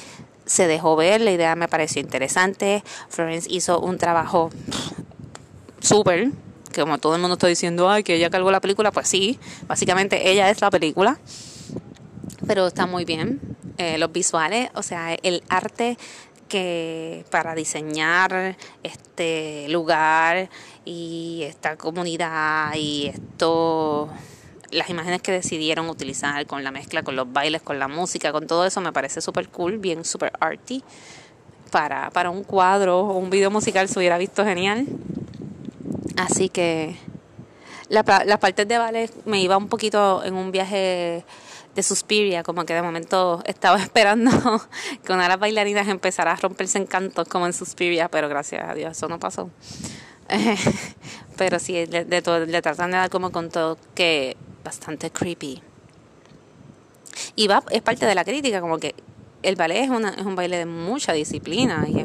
se 0.47 0.67
dejó 0.67 0.97
ver, 0.97 1.21
la 1.21 1.33
idea 1.33 1.55
me 1.57 1.69
pareció 1.69 2.01
interesante. 2.01 2.83
Florence 3.09 3.49
hizo 3.51 3.81
un 3.81 3.99
trabajo 3.99 4.51
súper, 5.81 6.31
que 6.73 6.81
como 6.81 6.99
todo 6.99 7.15
el 7.17 7.21
mundo 7.21 7.35
está 7.35 7.49
diciendo, 7.49 7.91
ay, 7.91 8.03
que 8.03 8.15
ella 8.15 8.31
cargó 8.31 8.51
la 8.51 8.61
película, 8.61 8.93
pues 8.93 9.09
sí, 9.09 9.39
básicamente 9.69 10.31
ella 10.31 10.49
es 10.49 10.61
la 10.63 10.71
película. 10.71 11.19
Pero 12.47 12.67
está 12.67 12.87
muy 12.87 13.05
bien. 13.05 13.41
Eh, 13.79 13.99
los 13.99 14.11
visuales, 14.11 14.71
o 14.75 14.83
sea, 14.83 15.15
el 15.15 15.43
arte 15.49 15.97
que 16.49 17.25
para 17.31 17.55
diseñar 17.55 18.57
este 18.83 19.67
lugar 19.69 20.49
y 20.85 21.43
esta 21.43 21.77
comunidad 21.77 22.75
y 22.75 23.09
esto 23.09 24.09
las 24.71 24.91
imágenes 24.91 25.23
que 25.23 25.33
decidieron 25.33 25.89
utilizar 25.89 26.45
con 26.47 26.65
la 26.65 26.71
mezcla, 26.71 27.03
con 27.03 27.17
los 27.17 27.33
bailes, 27.33 27.63
con 27.63 27.79
la 27.79 27.89
música, 27.89 28.33
con 28.33 28.47
todo 28.47 28.67
eso 28.67 28.81
me 28.81 28.93
parece 28.93 29.21
súper 29.21 29.49
cool, 29.49 29.79
bien 29.79 30.05
súper 30.05 30.33
arty. 30.41 30.83
Para, 31.71 32.11
para 32.11 32.31
un 32.31 32.45
cuadro 32.45 33.01
o 33.01 33.19
un 33.19 33.29
video 33.29 33.51
musical 33.51 33.89
se 33.89 33.99
hubiera 33.99 34.19
visto 34.19 34.45
genial. 34.45 34.87
Así 36.17 36.49
que 36.49 36.97
la, 37.89 38.05
las 38.25 38.39
partes 38.39 38.67
de 38.69 38.79
ballet 38.79 39.11
me 39.25 39.41
iba 39.41 39.57
un 39.57 39.69
poquito 39.69 40.25
en 40.25 40.35
un 40.35 40.53
viaje 40.53 41.25
de 41.77 41.83
Suspiria, 41.83 42.43
como 42.43 42.65
que 42.65 42.75
de 42.75 42.83
momento 42.83 43.43
estaba 43.45 43.77
esperando 43.83 44.31
que 45.05 45.13
una 45.13 45.25
de 45.25 45.29
las 45.29 45.39
bailarinas 45.39 45.87
empezara 45.87 46.33
a 46.33 46.37
romperse 46.37 46.79
en 46.79 46.87
cantos 46.87 47.29
como 47.29 47.47
en 47.47 47.53
Suspiria, 47.53 48.09
pero 48.09 48.29
gracias 48.29 48.69
a 48.69 48.75
Dios 48.75 48.97
eso 48.97 49.09
no 49.09 49.21
pasó. 49.21 49.51
pero 51.37 51.61
sí, 51.61 51.87
de, 51.87 52.23
todo, 52.23 52.45
le 52.45 52.63
tratan 52.63 52.91
de 52.91 52.97
dar 52.97 53.11
como 53.11 53.31
con 53.31 53.51
todo 53.51 53.79
que 53.95 54.37
bastante 54.65 55.11
creepy. 55.11 55.63
Y 57.37 57.47
va, 57.47 57.63
es 57.71 57.83
parte 57.83 58.07
de 58.07 58.15
la 58.15 58.25
crítica, 58.25 58.61
como 58.61 58.79
que 58.79 58.95
el 59.43 59.55
ballet 59.55 59.85
es, 59.85 59.91
una, 59.91 60.11
es 60.11 60.25
un 60.27 60.35
baile 60.35 60.57
de 60.57 60.67
mucha 60.67 61.13
disciplina 61.13 61.87
y, 61.87 62.05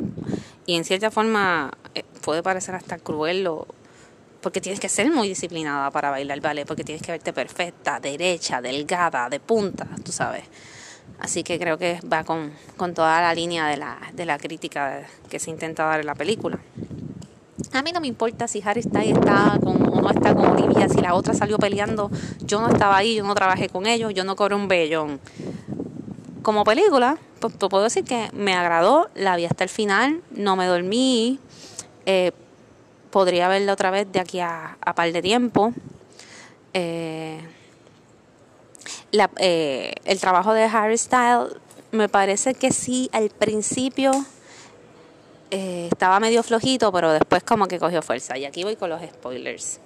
y 0.66 0.76
en 0.76 0.84
cierta 0.84 1.10
forma 1.10 1.72
eh, 1.96 2.04
puede 2.22 2.44
parecer 2.44 2.76
hasta 2.76 3.00
cruel 3.00 3.48
o, 3.48 3.66
porque 4.42 4.62
tienes 4.62 4.80
que 4.80 4.90
ser 4.90 5.12
muy 5.12 5.30
disciplinada 5.30 5.92
para 5.92 6.10
bailar 6.10 6.42
ballet, 6.42 6.66
porque 6.66 6.84
tienes 6.84 7.02
que 7.02 7.12
verte 7.12 7.34
perfecta, 7.34 8.00
derecha, 8.00 8.62
delgada, 8.62 9.30
de 9.30 9.40
punta, 9.40 9.88
tú 10.04 10.12
sabes. 10.12 10.44
Así 11.20 11.44
que 11.44 11.60
creo 11.60 11.78
que 11.78 12.00
va 12.12 12.24
con, 12.24 12.52
toda 12.96 13.22
la 13.22 13.34
línea 13.36 13.68
de 13.68 13.78
la, 13.78 14.00
de 14.14 14.26
la 14.26 14.40
crítica 14.40 15.04
que 15.30 15.40
se 15.40 15.52
intenta 15.52 15.86
dar 15.86 16.00
en 16.00 16.08
la 16.08 16.16
película. 16.16 16.60
A 17.74 17.84
mí 17.84 17.92
no 17.92 18.02
me 18.02 18.08
importa 18.08 18.48
si 18.48 18.62
Harry 18.66 18.82
Styles 18.82 19.18
está 19.18 19.60
con, 19.64 19.88
o 19.88 20.02
no 20.02 20.10
está 20.10 20.34
con 20.34 20.48
Olivia, 20.48 20.90
si 20.90 21.00
la 21.00 21.14
otra 21.14 21.34
salió 21.36 21.58
peleando, 21.58 22.10
yo 22.44 22.60
no 22.60 22.70
estaba 22.70 22.98
ahí, 22.98 23.16
yo 23.16 23.24
no 23.24 23.36
trabajé 23.36 23.70
con 23.70 23.86
ellos, 23.86 24.14
yo 24.14 24.24
no 24.24 24.36
cobré 24.36 24.56
un 24.56 24.68
bellón. 24.68 25.20
Como 26.42 26.64
película, 26.64 27.18
pues 27.40 27.54
puedo 27.56 27.84
decir 27.84 28.04
que 28.04 28.30
me 28.34 28.56
agradó, 28.56 29.10
la 29.14 29.36
vi 29.36 29.46
hasta 29.46 29.64
el 29.64 29.70
final, 29.70 30.22
no 30.32 30.56
me 30.56 30.66
dormí, 30.66 31.40
eh, 32.08 32.32
podría 33.12 33.48
verla 33.48 33.74
otra 33.74 33.92
vez 33.92 34.12
de 34.12 34.20
aquí 34.20 34.40
a, 34.40 34.78
a 34.82 34.96
par 34.96 35.12
de 35.12 35.22
tiempo. 35.22 35.74
Eh, 36.74 37.40
eh, 39.38 39.94
el 40.06 40.20
trabajo 40.20 40.54
de 40.54 40.64
Harry 40.64 40.98
Styles 40.98 41.56
me 41.92 42.08
parece 42.08 42.54
que 42.54 42.72
sí, 42.72 43.10
al 43.12 43.30
principio 43.30 44.12
eh, 45.52 45.90
estaba 45.92 46.20
medio 46.20 46.42
flojito, 46.44 46.92
pero 46.92 47.12
después 47.12 47.44
como 47.44 47.68
que 47.68 47.78
cogió 47.78 48.02
fuerza. 48.02 48.38
Y 48.38 48.46
aquí 48.46 48.64
voy 48.64 48.78
con 48.78 48.90
los 48.90 49.02
spoilers. 49.02 49.80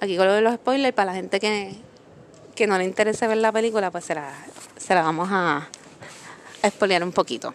Aquí 0.00 0.16
con 0.16 0.42
los 0.42 0.54
spoilers 0.54 0.94
para 0.94 1.12
la 1.12 1.14
gente 1.14 1.40
que, 1.40 1.76
que 2.54 2.66
no 2.66 2.78
le 2.78 2.84
interese 2.84 3.26
ver 3.26 3.38
la 3.38 3.52
película, 3.52 3.90
pues 3.90 4.04
se 4.04 4.14
la, 4.14 4.32
se 4.76 4.94
la 4.94 5.02
vamos 5.02 5.28
a, 5.30 5.68
a 6.62 6.70
spoilear 6.70 7.02
un 7.02 7.12
poquito. 7.12 7.52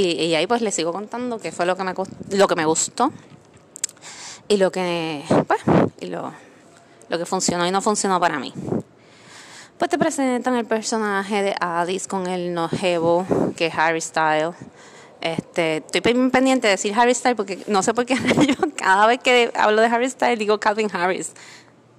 Y, 0.00 0.32
ahí 0.36 0.46
pues 0.46 0.62
les 0.62 0.76
sigo 0.76 0.92
contando 0.92 1.40
qué 1.40 1.50
fue 1.50 1.66
lo 1.66 1.76
que 1.76 1.82
me, 1.82 1.92
lo 2.30 2.46
que 2.46 2.54
me 2.54 2.64
gustó 2.64 3.10
y 4.46 4.56
lo 4.56 4.70
que, 4.70 5.24
pues, 5.48 5.60
y 5.98 6.06
lo, 6.06 6.32
lo 7.08 7.18
que 7.18 7.26
funcionó 7.26 7.66
y 7.66 7.72
no 7.72 7.82
funcionó 7.82 8.20
para 8.20 8.38
mí. 8.38 8.54
Pues 9.76 9.90
te 9.90 9.98
presentan 9.98 10.54
el 10.54 10.66
personaje 10.66 11.42
de 11.42 11.56
Alice 11.58 12.06
con 12.06 12.28
el 12.28 12.54
nojevo, 12.54 13.26
que 13.56 13.66
es 13.66 13.74
Harry 13.74 14.00
Styles. 14.00 14.54
Este, 15.20 15.78
estoy 15.78 16.00
pendiente 16.00 16.68
de 16.68 16.74
decir 16.74 16.94
Harry 16.96 17.12
Styles 17.12 17.36
porque 17.36 17.58
no 17.66 17.82
sé 17.82 17.92
por 17.92 18.06
qué 18.06 18.14
yo 18.46 18.54
cada 18.76 19.04
vez 19.08 19.18
que 19.18 19.50
hablo 19.56 19.82
de 19.82 19.88
Harry 19.88 20.08
Styles 20.08 20.38
digo 20.38 20.60
Calvin 20.60 20.88
Harris. 20.94 21.32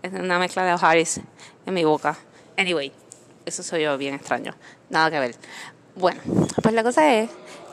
Es 0.04 0.14
una 0.14 0.40
mezcla 0.40 0.64
de 0.64 0.72
Harris 0.72 1.20
en 1.66 1.74
mi 1.74 1.84
boca. 1.84 2.18
Anyway, 2.58 2.94
eso 3.46 3.62
soy 3.62 3.84
yo 3.84 3.98
bien 3.98 4.16
extraño. 4.16 4.56
Nada 4.90 5.12
que 5.12 5.20
ver. 5.20 5.36
Bueno, 5.96 6.22
pues 6.62 6.74
la 6.74 6.82
cosa 6.82 7.14
es 7.14 7.30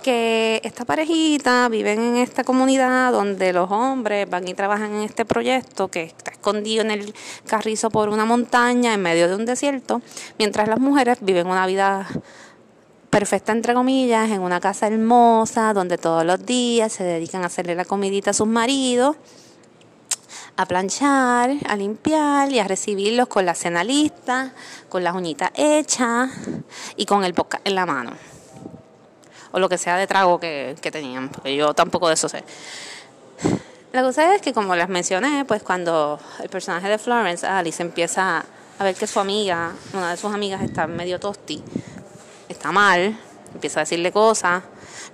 que 0.07 0.61
esta 0.63 0.85
parejita 0.85 1.69
viven 1.69 2.01
en 2.01 2.17
esta 2.19 2.45
comunidad 2.45 3.11
donde 3.11 3.53
los 3.53 3.69
hombres 3.73 4.31
van 4.31 4.47
y 4.47 4.55
trabajan 4.55 4.95
en 4.95 5.03
este 5.03 5.25
proyecto 5.25 5.89
que 5.89 6.05
está 6.05 6.31
escondido 6.31 6.83
en 6.83 6.93
el 6.93 7.13
carrizo 7.45 7.91
por 7.91 8.09
una 8.09 8.25
montaña 8.25 8.95
en 8.95 9.03
medio 9.03 9.27
de 9.27 9.35
un 9.35 9.45
desierto, 9.45 10.03
mientras 10.39 10.69
las 10.69 10.79
mujeres 10.79 11.19
viven 11.23 11.49
una 11.49 11.67
vida 11.67 12.07
perfecta 13.11 13.51
entre 13.51 13.75
comillas 13.75 14.31
en 14.31 14.43
una 14.43 14.61
casa 14.61 14.87
hermosa 14.87 15.73
donde 15.73 15.99
todos 15.99 16.25
los 16.25 16.47
días 16.47 16.93
se 16.93 17.03
dedican 17.03 17.43
a 17.43 17.47
hacerle 17.47 17.75
la 17.75 17.85
comidita 17.85 18.31
a 18.31 18.35
sus 18.35 18.47
maridos 18.47 19.17
a 20.57 20.67
planchar, 20.67 21.51
a 21.69 21.75
limpiar 21.75 22.53
y 22.53 22.61
a 22.61 22.69
recibirlos 22.69 23.27
con 23.27 23.45
la 23.45 23.57
cena 23.57 23.83
lista, 23.83 24.55
con 24.89 25.03
las 25.03 25.17
uñitas 25.17 25.51
hechas 25.57 26.31
y 26.95 27.07
con 27.07 27.25
el 27.25 27.33
boca 27.33 27.61
en 27.65 27.75
la 27.75 27.87
mano 27.87 28.36
o 29.57 29.59
lo 29.59 29.71
que 29.71 29.79
sea 29.79 29.97
de 29.97 30.07
trago 30.07 30.39
que, 30.39 30.77
tenían, 30.93 31.31
porque 31.31 31.57
yo 31.57 31.73
tampoco 31.73 32.09
de 32.09 32.15
eso 32.15 32.29
sé. 32.29 32.45
La 33.91 34.03
cosa 34.03 34.35
es 34.35 34.43
que, 34.43 34.53
como 34.53 34.77
les 34.77 34.87
mencioné, 34.87 35.47
pues 35.47 35.63
cuando 35.63 36.21
el 36.41 36.51
personaje 36.51 36.91
de 36.91 36.99
Florence, 36.99 37.47
Alice, 37.47 37.83
empieza 37.83 38.45
a 38.79 38.85
ver 38.85 38.95
que 38.95 39.07
su 39.07 39.19
amiga, 39.19 39.73
una 39.95 40.11
de 40.11 40.19
sus 40.19 40.35
amigas 40.35 40.61
está 40.61 40.87
medio 40.87 41.19
tosti, 41.19 41.63
está 42.51 42.71
mal, 42.71 43.19
empieza 43.55 43.81
a 43.81 43.85
decirle 43.85 44.13
cosas, 44.13 44.63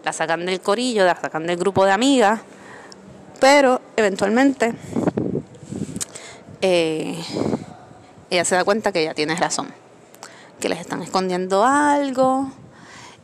la 0.03 0.13
sacan 0.13 0.45
del 0.45 0.61
corillo, 0.61 1.05
la 1.05 1.15
sacan 1.15 1.47
del 1.47 1.57
grupo 1.57 1.85
de 1.85 1.93
amigas, 1.93 2.41
pero 3.39 3.81
eventualmente 3.95 4.75
eh, 6.63 7.17
ella 8.29 8.45
se 8.45 8.57
da 8.57 8.65
cuenta 8.65 8.91
que 8.91 9.03
ella 9.03 9.15
tiene 9.15 9.37
razón, 9.37 9.73
que 10.59 10.69
les 10.69 10.81
están 10.81 11.01
escondiendo 11.01 11.65
algo, 11.65 12.51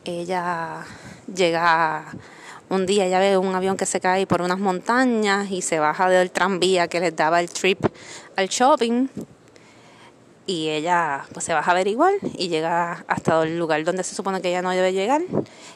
ella 0.04 0.84
llega 1.34 2.06
un 2.68 2.86
día, 2.86 3.06
ella 3.06 3.18
ve 3.18 3.36
un 3.38 3.54
avión 3.54 3.76
que 3.76 3.86
se 3.86 4.00
cae 4.00 4.26
por 4.26 4.42
unas 4.42 4.58
montañas 4.58 5.50
y 5.50 5.62
se 5.62 5.78
baja 5.78 6.08
del 6.08 6.30
tranvía 6.30 6.88
que 6.88 7.00
les 7.00 7.16
daba 7.16 7.40
el 7.40 7.48
trip 7.50 7.84
al 8.36 8.48
shopping. 8.48 9.08
Y 10.46 10.70
ella 10.70 11.26
pues 11.32 11.44
se 11.44 11.52
baja 11.52 11.70
a 11.70 11.74
averiguar 11.74 12.14
y 12.36 12.48
llega 12.48 13.04
hasta 13.06 13.42
el 13.42 13.58
lugar 13.58 13.84
donde 13.84 14.02
se 14.02 14.14
supone 14.14 14.40
que 14.40 14.48
ella 14.48 14.62
no 14.62 14.70
debe 14.70 14.94
llegar 14.94 15.20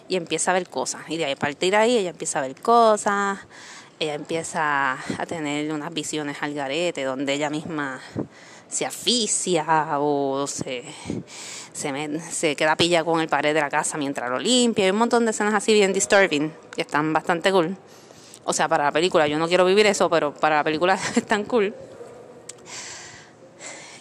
y 0.08 0.16
empieza 0.16 0.50
a 0.50 0.54
ver 0.54 0.68
cosas. 0.68 1.02
Y 1.08 1.18
de 1.18 1.26
ahí 1.26 1.36
partir 1.36 1.76
ahí 1.76 1.98
ella 1.98 2.10
empieza 2.10 2.38
a 2.38 2.42
ver 2.42 2.58
cosas 2.60 3.38
ella 4.02 4.14
empieza 4.14 4.94
a 4.94 5.26
tener 5.26 5.72
unas 5.72 5.94
visiones 5.94 6.38
al 6.40 6.54
garete 6.54 7.04
donde 7.04 7.34
ella 7.34 7.50
misma 7.50 8.00
se 8.72 8.86
asfixia 8.86 9.98
o 9.98 10.46
se 10.46 10.84
se, 11.72 12.20
se 12.20 12.56
queda 12.56 12.76
pilla 12.76 13.04
con 13.04 13.20
el 13.20 13.28
pared 13.28 13.54
de 13.54 13.60
la 13.60 13.70
casa 13.70 13.98
mientras 13.98 14.30
lo 14.30 14.38
limpia. 14.38 14.84
Hay 14.84 14.90
un 14.90 14.98
montón 14.98 15.24
de 15.24 15.30
escenas 15.30 15.54
así 15.54 15.72
bien 15.72 15.92
disturbing 15.92 16.52
que 16.74 16.82
están 16.82 17.12
bastante 17.12 17.50
cool. 17.50 17.76
O 18.44 18.52
sea, 18.52 18.68
para 18.68 18.84
la 18.84 18.92
película, 18.92 19.26
yo 19.26 19.38
no 19.38 19.48
quiero 19.48 19.64
vivir 19.64 19.86
eso, 19.86 20.10
pero 20.10 20.34
para 20.34 20.56
la 20.56 20.64
película 20.64 20.94
están 21.16 21.44
cool. 21.44 21.74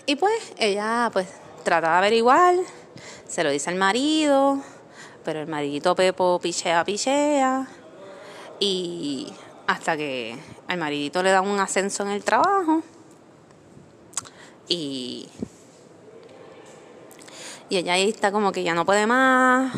Y 0.05 0.15
pues 0.15 0.53
ella 0.57 1.09
pues 1.13 1.27
trata 1.63 1.91
de 1.91 1.97
averiguar, 1.97 2.55
se 3.27 3.43
lo 3.43 3.51
dice 3.51 3.69
al 3.69 3.75
marido, 3.75 4.61
pero 5.23 5.41
el 5.41 5.47
maridito 5.47 5.95
Pepo 5.95 6.39
pichea, 6.41 6.83
pichea. 6.83 7.67
Y 8.59 9.31
hasta 9.67 9.95
que 9.95 10.37
al 10.67 10.77
maridito 10.77 11.23
le 11.23 11.31
dan 11.31 11.47
un 11.47 11.59
ascenso 11.59 12.03
en 12.03 12.09
el 12.09 12.23
trabajo. 12.23 12.81
Y, 14.71 15.27
y 17.69 17.75
ella 17.75 17.93
ahí 17.93 18.07
está 18.07 18.31
como 18.31 18.53
que 18.53 18.63
ya 18.63 18.73
no 18.73 18.85
puede 18.85 19.05
más. 19.05 19.75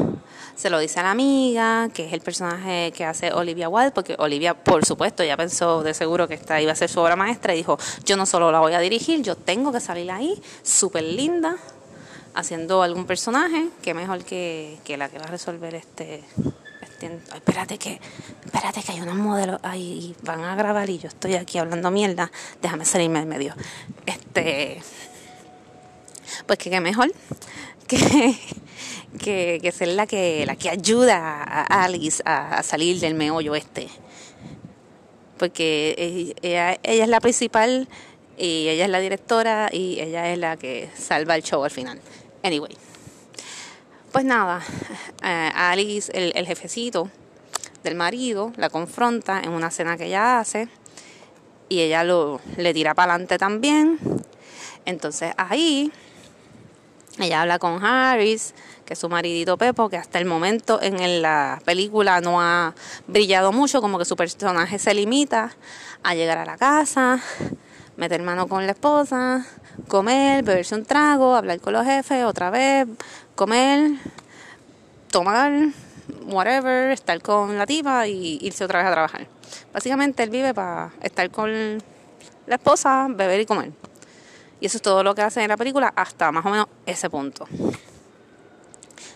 Se 0.56 0.70
lo 0.70 0.78
dice 0.78 1.00
a 1.00 1.04
la 1.04 1.10
amiga, 1.10 1.90
que 1.92 2.06
es 2.06 2.14
el 2.14 2.22
personaje 2.22 2.94
que 2.96 3.04
hace 3.04 3.34
Olivia 3.34 3.70
Wilde, 3.70 3.90
porque 3.90 4.16
Olivia, 4.20 4.54
por 4.54 4.86
supuesto, 4.86 5.24
ya 5.24 5.36
pensó 5.36 5.82
de 5.82 5.96
seguro 5.96 6.28
que 6.28 6.36
esta 6.36 6.62
iba 6.62 6.72
a 6.72 6.76
ser 6.76 6.90
su 6.90 7.00
obra 7.00 7.16
maestra 7.16 7.56
y 7.56 7.58
dijo, 7.58 7.80
yo 8.06 8.18
no 8.18 8.28
solo 8.28 8.52
la 8.52 8.60
voy 8.60 8.74
a 8.74 8.80
dirigir, 8.80 9.24
yo 9.24 9.36
tengo 9.36 9.72
que 9.72 9.80
salir 9.80 10.12
ahí, 10.12 10.40
súper 10.62 11.04
linda, 11.06 11.58
haciendo 12.36 12.84
algún 12.84 13.08
personaje, 13.08 13.70
que 13.82 13.96
mejor 13.96 14.24
que, 14.24 14.78
la 14.96 15.10
que 15.10 15.18
va 15.18 15.26
a 15.26 15.32
resolver 15.32 15.74
este... 15.74 16.24
espérate 17.36 17.78
que, 17.78 18.00
espérate 18.46 18.82
que 18.82 18.92
hay 18.92 19.02
unos 19.02 19.16
modelos 19.16 19.60
ahí 19.64 20.16
y 20.22 20.26
van 20.26 20.44
a 20.44 20.56
grabar 20.56 20.90
y 20.90 21.00
yo 21.00 21.08
estoy 21.08 21.36
aquí 21.36 21.58
hablando 21.58 21.92
mierda, 21.92 22.32
déjame 22.62 22.86
salirme 22.86 23.20
del 23.20 23.28
medio. 23.28 23.56
Este, 24.06 24.82
pues 26.46 26.60
que 26.60 26.70
qué 26.70 26.80
mejor 26.80 27.12
que 27.88 28.36
que, 29.20 29.60
que 29.62 29.72
ser 29.72 29.90
la 29.90 30.08
que, 30.08 30.46
la 30.46 30.56
que 30.56 30.70
ayuda 30.70 31.44
a 31.44 31.84
Alice 31.84 32.22
a, 32.26 32.64
salir 32.64 33.00
del 33.00 33.16
meollo 33.16 33.56
este. 33.56 33.88
Porque 35.38 36.36
ella, 36.42 36.78
ella 36.84 37.04
es 37.04 37.10
la 37.10 37.20
principal 37.20 37.88
y 38.38 38.68
ella 38.70 38.86
es 38.86 38.90
la 38.90 39.00
directora 39.00 39.70
y 39.72 40.00
ella 40.00 40.32
es 40.32 40.38
la 40.38 40.58
que 40.58 40.90
salva 40.96 41.36
el 41.36 41.44
show 41.44 41.64
al 41.64 41.72
final. 41.72 42.00
Anyway. 42.44 42.76
Pues 44.14 44.26
nada, 44.26 44.62
eh, 45.24 45.52
Alice, 45.56 46.12
el, 46.14 46.34
el, 46.36 46.46
jefecito 46.46 47.10
del 47.84 47.96
marido, 47.96 48.54
la 48.58 48.70
confronta 48.70 49.42
en 49.44 49.50
una 49.50 49.72
cena 49.72 49.98
que 49.98 50.06
ella 50.06 50.38
hace 50.38 50.70
y 51.68 51.80
ella 51.80 52.04
lo, 52.04 52.40
le 52.58 52.76
tira 52.76 52.94
para 52.94 53.14
adelante 53.14 53.40
también. 53.40 53.98
Entonces 54.86 55.34
ahí 55.36 55.92
ella 57.18 57.42
habla 57.42 57.58
con 57.58 57.84
Harris, 57.84 58.54
que 58.86 58.94
es 58.94 59.00
su 59.00 59.10
maridito 59.10 59.58
Pepo, 59.58 59.90
que 59.90 59.98
hasta 59.98 60.20
el 60.20 60.26
momento 60.26 60.80
en 60.80 61.24
la 61.24 61.60
película 61.66 62.22
no 62.22 62.40
ha 62.40 62.76
brillado 63.08 63.52
mucho, 63.52 63.82
como 63.82 63.98
que 63.98 64.06
su 64.06 64.16
personaje 64.16 64.78
se 64.78 64.94
limita 64.94 65.56
a 66.04 66.14
llegar 66.14 66.38
a 66.38 66.46
la 66.46 66.58
casa, 66.60 67.20
meter 67.98 68.22
mano 68.22 68.48
con 68.48 68.66
la 68.66 68.72
esposa, 68.72 69.46
comer, 69.88 70.44
beberse 70.44 70.76
un 70.76 70.86
trago, 70.86 71.36
hablar 71.36 71.60
con 71.60 71.74
los 71.74 71.86
jefes, 71.86 72.24
otra 72.24 72.50
vez, 72.50 72.88
comer, 73.36 73.92
tomar, 75.12 75.52
whatever, 76.26 76.92
estar 76.92 77.22
con 77.22 77.58
la 77.58 77.66
tipa 77.66 78.08
y 78.08 78.40
irse 78.42 78.64
otra 78.64 78.80
vez 78.80 78.88
a 78.88 78.92
trabajar. 78.92 79.28
Básicamente 79.72 80.24
él 80.24 80.30
vive 80.30 80.54
para 80.54 80.92
estar 81.02 81.30
con 81.30 81.52
la 82.48 82.56
esposa, 82.56 83.08
beber 83.10 83.40
y 83.42 83.46
comer. 83.46 83.72
Y 84.60 84.66
eso 84.68 84.78
es 84.78 84.82
todo 84.82 85.04
lo 85.04 85.14
que 85.14 85.22
hace 85.22 85.44
en 85.44 85.50
la 85.50 85.58
película 85.58 85.92
hasta 85.96 86.32
más 86.32 86.46
o 86.46 86.50
menos 86.50 86.68
ese 86.86 87.10
punto. 87.10 87.48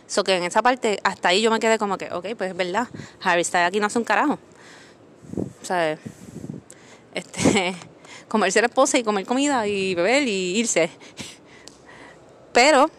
So 0.06 0.24
que 0.24 0.36
en 0.36 0.44
esa 0.44 0.62
parte, 0.62 1.00
hasta 1.04 1.30
ahí 1.30 1.42
yo 1.42 1.52
me 1.52 1.60
quedé 1.60 1.78
como 1.78 1.98
que, 1.98 2.12
ok, 2.12 2.28
pues 2.38 2.52
es 2.52 2.58
verdad, 2.58 2.88
Harry 3.22 3.42
está 3.42 3.66
aquí 3.66 3.80
no 3.80 3.88
hace 3.88 4.00
un 4.00 4.06
carajo. 4.06 4.40
O 5.62 5.66
sea, 5.66 5.98
este, 7.14 7.76
comerse 8.28 8.62
la 8.62 8.68
esposa 8.68 8.98
y 8.98 9.04
comer 9.04 9.26
comida 9.26 9.68
y 9.68 9.96
beber 9.96 10.28
y 10.28 10.58
irse. 10.58 10.90
Pero 12.54 12.90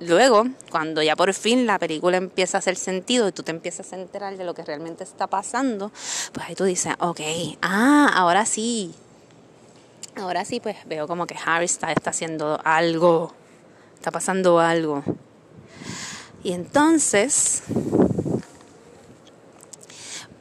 luego, 0.00 0.44
cuando 0.70 1.02
ya 1.02 1.16
por 1.16 1.32
fin 1.34 1.66
la 1.66 1.78
película 1.78 2.16
empieza 2.16 2.58
a 2.58 2.60
hacer 2.60 2.76
sentido 2.76 3.28
y 3.28 3.32
tú 3.32 3.42
te 3.42 3.50
empiezas 3.50 3.92
a 3.92 3.96
enterar 3.96 4.36
de 4.36 4.44
lo 4.44 4.54
que 4.54 4.64
realmente 4.64 5.04
está 5.04 5.26
pasando, 5.26 5.90
pues 6.32 6.46
ahí 6.46 6.54
tú 6.54 6.64
dices, 6.64 6.94
ok, 6.98 7.20
ah, 7.62 8.10
ahora 8.14 8.46
sí. 8.46 8.94
Ahora 10.16 10.44
sí, 10.44 10.60
pues 10.60 10.76
veo 10.86 11.06
como 11.06 11.26
que 11.26 11.36
Harry 11.44 11.66
está, 11.66 11.92
está 11.92 12.10
haciendo 12.10 12.60
algo, 12.64 13.32
está 13.94 14.10
pasando 14.10 14.58
algo. 14.58 15.04
Y 16.42 16.52
entonces, 16.52 17.62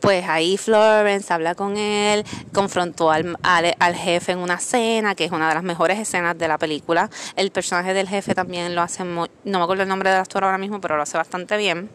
pues 0.07 0.25
ahí 0.29 0.55
Florence 0.55 1.33
habla 1.33 1.53
con 1.53 1.75
él, 1.75 2.23
confrontó 2.53 3.11
al, 3.11 3.35
al, 3.43 3.93
jefe 3.93 4.31
en 4.31 4.37
una 4.37 4.57
cena, 4.57 5.15
que 5.15 5.25
es 5.25 5.33
una 5.33 5.49
de 5.49 5.55
las 5.55 5.63
mejores 5.65 5.99
escenas 5.99 6.37
de 6.37 6.47
la 6.47 6.57
película. 6.57 7.09
El 7.35 7.51
personaje 7.51 7.93
del 7.93 8.07
jefe 8.07 8.33
también 8.33 8.73
lo 8.73 8.81
hace, 8.81 9.03
no 9.03 9.27
me 9.43 9.57
acuerdo 9.57 9.83
el 9.83 9.89
nombre 9.89 10.09
del 10.09 10.21
actor 10.21 10.45
ahora 10.45 10.57
mismo, 10.57 10.79
pero 10.79 10.95
lo 10.95 11.01
hace 11.01 11.17
bastante 11.17 11.57
bien. 11.57 11.89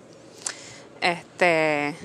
Este, 1.01 1.97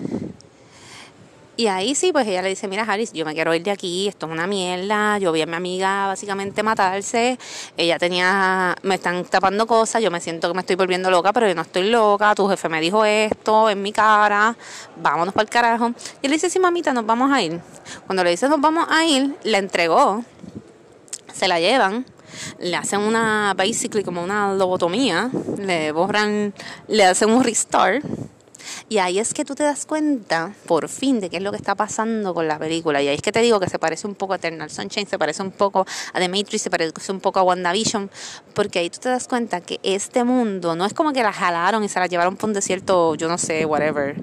y 1.57 1.67
ahí 1.67 1.95
sí, 1.95 2.11
pues 2.11 2.27
ella 2.27 2.43
le 2.43 2.49
dice, 2.49 2.67
mira 2.67 2.83
Harris, 2.83 3.11
yo 3.13 3.25
me 3.25 3.33
quiero 3.33 3.53
ir 3.55 3.63
de 3.63 3.71
aquí, 3.71 4.07
esto 4.07 4.27
es 4.27 4.31
una 4.31 4.45
mierda, 4.45 5.17
yo 5.17 5.31
vi 5.31 5.41
a 5.41 5.47
mi 5.47 5.55
amiga 5.55 6.05
básicamente 6.05 6.61
matarse, 6.61 7.39
ella 7.75 7.97
tenía, 7.97 8.75
me 8.83 8.95
están 8.95 9.25
tapando 9.25 9.65
cosas, 9.65 10.03
yo 10.03 10.11
me 10.11 10.21
siento 10.21 10.47
que 10.47 10.53
me 10.53 10.59
estoy 10.59 10.75
volviendo 10.75 11.09
loca, 11.09 11.33
pero 11.33 11.47
yo 11.47 11.55
no 11.55 11.63
estoy 11.63 11.89
loca, 11.89 12.35
tu 12.35 12.47
jefe 12.47 12.69
me 12.69 12.79
dijo 12.79 13.03
esto 13.03 13.71
en 13.71 13.81
mi 13.81 13.91
cara, 13.91 14.55
vámonos 14.97 15.33
para 15.33 15.43
el 15.43 15.49
carajo. 15.49 15.87
Y 16.21 16.27
él 16.27 16.29
le 16.29 16.35
dice, 16.35 16.51
sí 16.51 16.59
mamita, 16.59 16.93
nos 16.93 17.07
vamos 17.07 17.31
a 17.31 17.41
ir. 17.41 17.59
Cuando 18.05 18.23
le 18.23 18.29
dice 18.29 18.47
nos 18.47 18.61
vamos 18.61 18.85
a 18.91 19.03
ir, 19.03 19.35
la 19.43 19.57
entregó, 19.57 20.23
se 21.33 21.47
la 21.47 21.59
llevan, 21.59 22.05
le 22.59 22.75
hacen 22.75 22.99
una, 22.99 23.55
basically 23.57 24.03
como 24.03 24.23
una 24.23 24.53
lobotomía, 24.53 25.31
le 25.57 25.91
borran, 25.91 26.53
le 26.87 27.03
hacen 27.03 27.31
un 27.31 27.43
restart 27.43 28.05
y 28.89 28.97
ahí 28.99 29.19
es 29.19 29.33
que 29.33 29.45
tú 29.45 29.55
te 29.55 29.63
das 29.63 29.85
cuenta, 29.85 30.53
por 30.65 30.89
fin, 30.89 31.19
de 31.19 31.29
qué 31.29 31.37
es 31.37 31.43
lo 31.43 31.51
que 31.51 31.57
está 31.57 31.75
pasando 31.75 32.33
con 32.33 32.47
la 32.47 32.57
película. 32.57 33.01
Y 33.01 33.07
ahí 33.07 33.15
es 33.15 33.21
que 33.21 33.31
te 33.31 33.41
digo 33.41 33.59
que 33.59 33.69
se 33.69 33.79
parece 33.79 34.07
un 34.07 34.15
poco 34.15 34.33
a 34.33 34.35
Eternal 34.37 34.69
Sunshine, 34.69 35.07
se 35.07 35.17
parece 35.17 35.41
un 35.41 35.51
poco 35.51 35.85
a 36.13 36.19
The 36.19 36.29
Matrix, 36.29 36.61
se 36.61 36.69
parece 36.69 37.11
un 37.11 37.19
poco 37.19 37.39
a 37.39 37.43
WandaVision, 37.43 38.09
porque 38.53 38.79
ahí 38.79 38.89
tú 38.89 38.99
te 38.99 39.09
das 39.09 39.27
cuenta 39.27 39.61
que 39.61 39.79
este 39.83 40.23
mundo 40.23 40.75
no 40.75 40.85
es 40.85 40.93
como 40.93 41.13
que 41.13 41.23
la 41.23 41.33
jalaron 41.33 41.83
y 41.83 41.89
se 41.89 41.99
la 41.99 42.07
llevaron 42.07 42.35
por 42.35 42.49
un 42.49 42.53
desierto, 42.53 43.15
yo 43.15 43.27
no 43.27 43.37
sé, 43.37 43.65
whatever. 43.65 44.15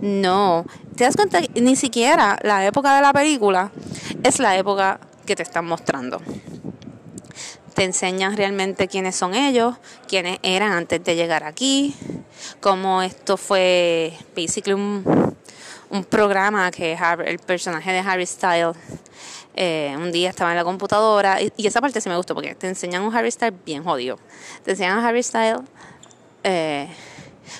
No, 0.00 0.64
te 0.96 1.04
das 1.04 1.16
cuenta 1.16 1.42
que 1.42 1.60
ni 1.60 1.76
siquiera 1.76 2.38
la 2.42 2.66
época 2.66 2.96
de 2.96 3.02
la 3.02 3.12
película 3.12 3.70
es 4.22 4.38
la 4.38 4.56
época 4.56 5.00
que 5.26 5.36
te 5.36 5.42
están 5.42 5.66
mostrando 5.66 6.20
te 7.82 7.86
enseñan 7.86 8.36
realmente 8.36 8.86
quiénes 8.86 9.16
son 9.16 9.34
ellos, 9.34 9.74
quiénes 10.06 10.38
eran 10.44 10.70
antes 10.70 11.02
de 11.02 11.16
llegar 11.16 11.42
aquí, 11.42 11.96
cómo 12.60 13.02
esto 13.02 13.36
fue 13.36 14.16
basically 14.36 14.74
un, 14.74 15.34
programa 16.08 16.70
que 16.70 16.96
el 17.26 17.40
personaje 17.40 17.90
de 17.90 17.98
Harry 17.98 18.24
Styles 18.24 18.76
eh, 19.56 19.96
un 19.98 20.12
día 20.12 20.30
estaba 20.30 20.52
en 20.52 20.58
la 20.58 20.62
computadora 20.62 21.42
y, 21.42 21.66
esa 21.66 21.80
parte 21.80 22.00
sí 22.00 22.08
me 22.08 22.16
gustó 22.16 22.36
porque 22.36 22.54
te 22.54 22.68
enseñan 22.68 23.02
un 23.02 23.12
Harry 23.12 23.32
Styles 23.32 23.58
bien 23.66 23.82
jodido. 23.82 24.16
Te 24.62 24.70
enseñan 24.70 25.00
a 25.00 25.08
Harry 25.08 25.24
Styles 25.24 25.62
eh, 26.44 26.88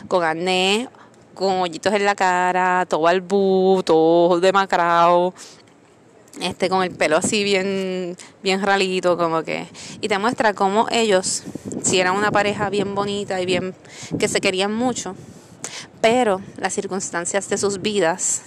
con 0.06 0.22
acné, 0.22 0.88
con 1.34 1.62
hoyitos 1.62 1.92
en 1.94 2.04
la 2.04 2.14
cara, 2.14 2.86
todo 2.88 3.08
albu, 3.08 3.82
todo 3.84 4.38
demacrado, 4.38 5.34
este 6.40 6.68
con 6.68 6.82
el 6.82 6.90
pelo 6.90 7.16
así 7.16 7.44
bien 7.44 8.16
bien 8.42 8.62
ralito 8.62 9.16
como 9.16 9.42
que 9.42 9.66
y 10.00 10.08
te 10.08 10.18
muestra 10.18 10.54
cómo 10.54 10.86
ellos 10.90 11.42
si 11.82 12.00
eran 12.00 12.16
una 12.16 12.30
pareja 12.30 12.70
bien 12.70 12.94
bonita 12.94 13.40
y 13.40 13.46
bien 13.46 13.74
que 14.18 14.28
se 14.28 14.40
querían 14.40 14.74
mucho 14.74 15.14
pero 16.00 16.40
las 16.56 16.72
circunstancias 16.72 17.48
de 17.48 17.58
sus 17.58 17.82
vidas 17.82 18.42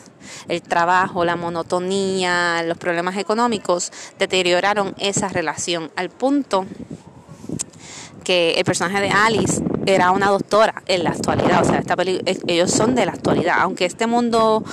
el 0.48 0.62
trabajo, 0.62 1.26
la 1.26 1.36
monotonía, 1.36 2.64
los 2.64 2.78
problemas 2.78 3.18
económicos 3.18 3.92
deterioraron 4.18 4.96
esa 4.98 5.30
relación 5.30 5.92
al 5.96 6.10
punto 6.10 6.66
que 8.24 8.54
el 8.54 8.66
personaje 8.66 9.02
de 9.02 9.10
Alice 9.10 9.64
era 9.86 10.12
una 10.12 10.30
doctora 10.30 10.82
en 10.88 11.04
la 11.04 11.12
actualidad, 11.12 11.62
o 11.62 11.66
sea, 11.66 11.78
esta 11.78 11.96
ellos 12.48 12.72
son 12.72 12.96
de 12.96 13.06
la 13.06 13.12
actualidad, 13.12 13.58
aunque 13.60 13.86
este 13.86 14.08
mundo 14.08 14.64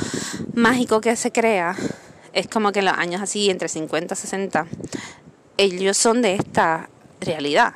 mágico 0.55 1.03
que 1.03 1.17
se 1.17 1.33
crea 1.33 1.77
es 2.33 2.49
como 2.49 2.73
que 2.73 2.81
en 2.81 2.87
los 2.87 2.95
años 2.95 3.21
así, 3.21 3.51
entre 3.51 3.69
50 3.69 4.15
y 4.15 4.17
60, 4.17 4.67
ellos 5.57 5.97
son 5.97 6.23
de 6.23 6.35
esta 6.35 6.89
realidad. 7.21 7.75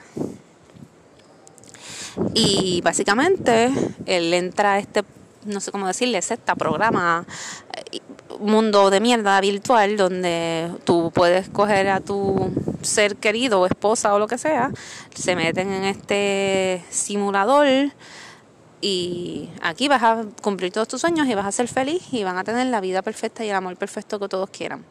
Y 2.34 2.80
básicamente 2.82 3.70
él 4.06 4.32
entra 4.32 4.74
a 4.74 4.78
este, 4.78 5.04
no 5.44 5.60
sé 5.60 5.70
cómo 5.70 5.86
decirle, 5.86 6.22
secta, 6.22 6.54
programa, 6.54 7.26
eh, 7.92 8.00
mundo 8.40 8.90
de 8.90 9.00
mierda 9.00 9.40
virtual 9.40 9.96
donde 9.96 10.70
tú 10.84 11.10
puedes 11.14 11.48
coger 11.48 11.88
a 11.88 12.00
tu 12.00 12.50
ser 12.82 13.16
querido, 13.16 13.66
esposa 13.66 14.14
o 14.14 14.18
lo 14.18 14.26
que 14.26 14.38
sea, 14.38 14.70
se 15.14 15.36
meten 15.36 15.72
en 15.72 15.84
este 15.84 16.84
simulador 16.90 17.66
y 18.80 19.48
aquí 19.62 19.88
vas 19.88 20.02
a 20.02 20.24
cumplir 20.42 20.72
todos 20.72 20.88
tus 20.88 21.00
sueños 21.00 21.26
y 21.28 21.34
vas 21.34 21.46
a 21.46 21.52
ser 21.52 21.68
feliz 21.68 22.02
y 22.12 22.24
van 22.24 22.36
a 22.36 22.44
tener 22.44 22.66
la 22.66 22.80
vida 22.80 23.02
perfecta 23.02 23.44
y 23.44 23.48
el 23.48 23.56
amor 23.56 23.76
perfecto 23.76 24.18
que 24.18 24.28
todos 24.28 24.50
quieran, 24.50 24.84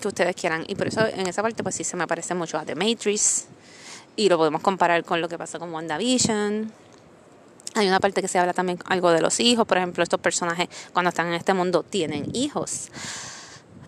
que 0.00 0.08
ustedes 0.08 0.34
quieran. 0.34 0.64
Y 0.66 0.74
por 0.74 0.88
eso 0.88 1.06
en 1.06 1.26
esa 1.26 1.42
parte 1.42 1.62
pues 1.62 1.76
sí 1.76 1.84
se 1.84 1.96
me 1.96 2.06
parece 2.06 2.34
mucho 2.34 2.58
a 2.58 2.64
The 2.64 2.74
Matrix 2.74 3.46
y 4.16 4.28
lo 4.28 4.36
podemos 4.36 4.62
comparar 4.62 5.04
con 5.04 5.20
lo 5.20 5.28
que 5.28 5.38
pasa 5.38 5.58
con 5.58 5.72
WandaVision. 5.72 6.72
Hay 7.74 7.86
una 7.86 8.00
parte 8.00 8.20
que 8.20 8.28
se 8.28 8.38
habla 8.38 8.52
también 8.52 8.78
algo 8.86 9.10
de 9.10 9.20
los 9.20 9.38
hijos, 9.38 9.66
por 9.66 9.76
ejemplo, 9.76 10.02
estos 10.02 10.18
personajes 10.18 10.68
cuando 10.92 11.10
están 11.10 11.28
en 11.28 11.34
este 11.34 11.54
mundo 11.54 11.84
tienen 11.84 12.28
hijos. 12.34 12.88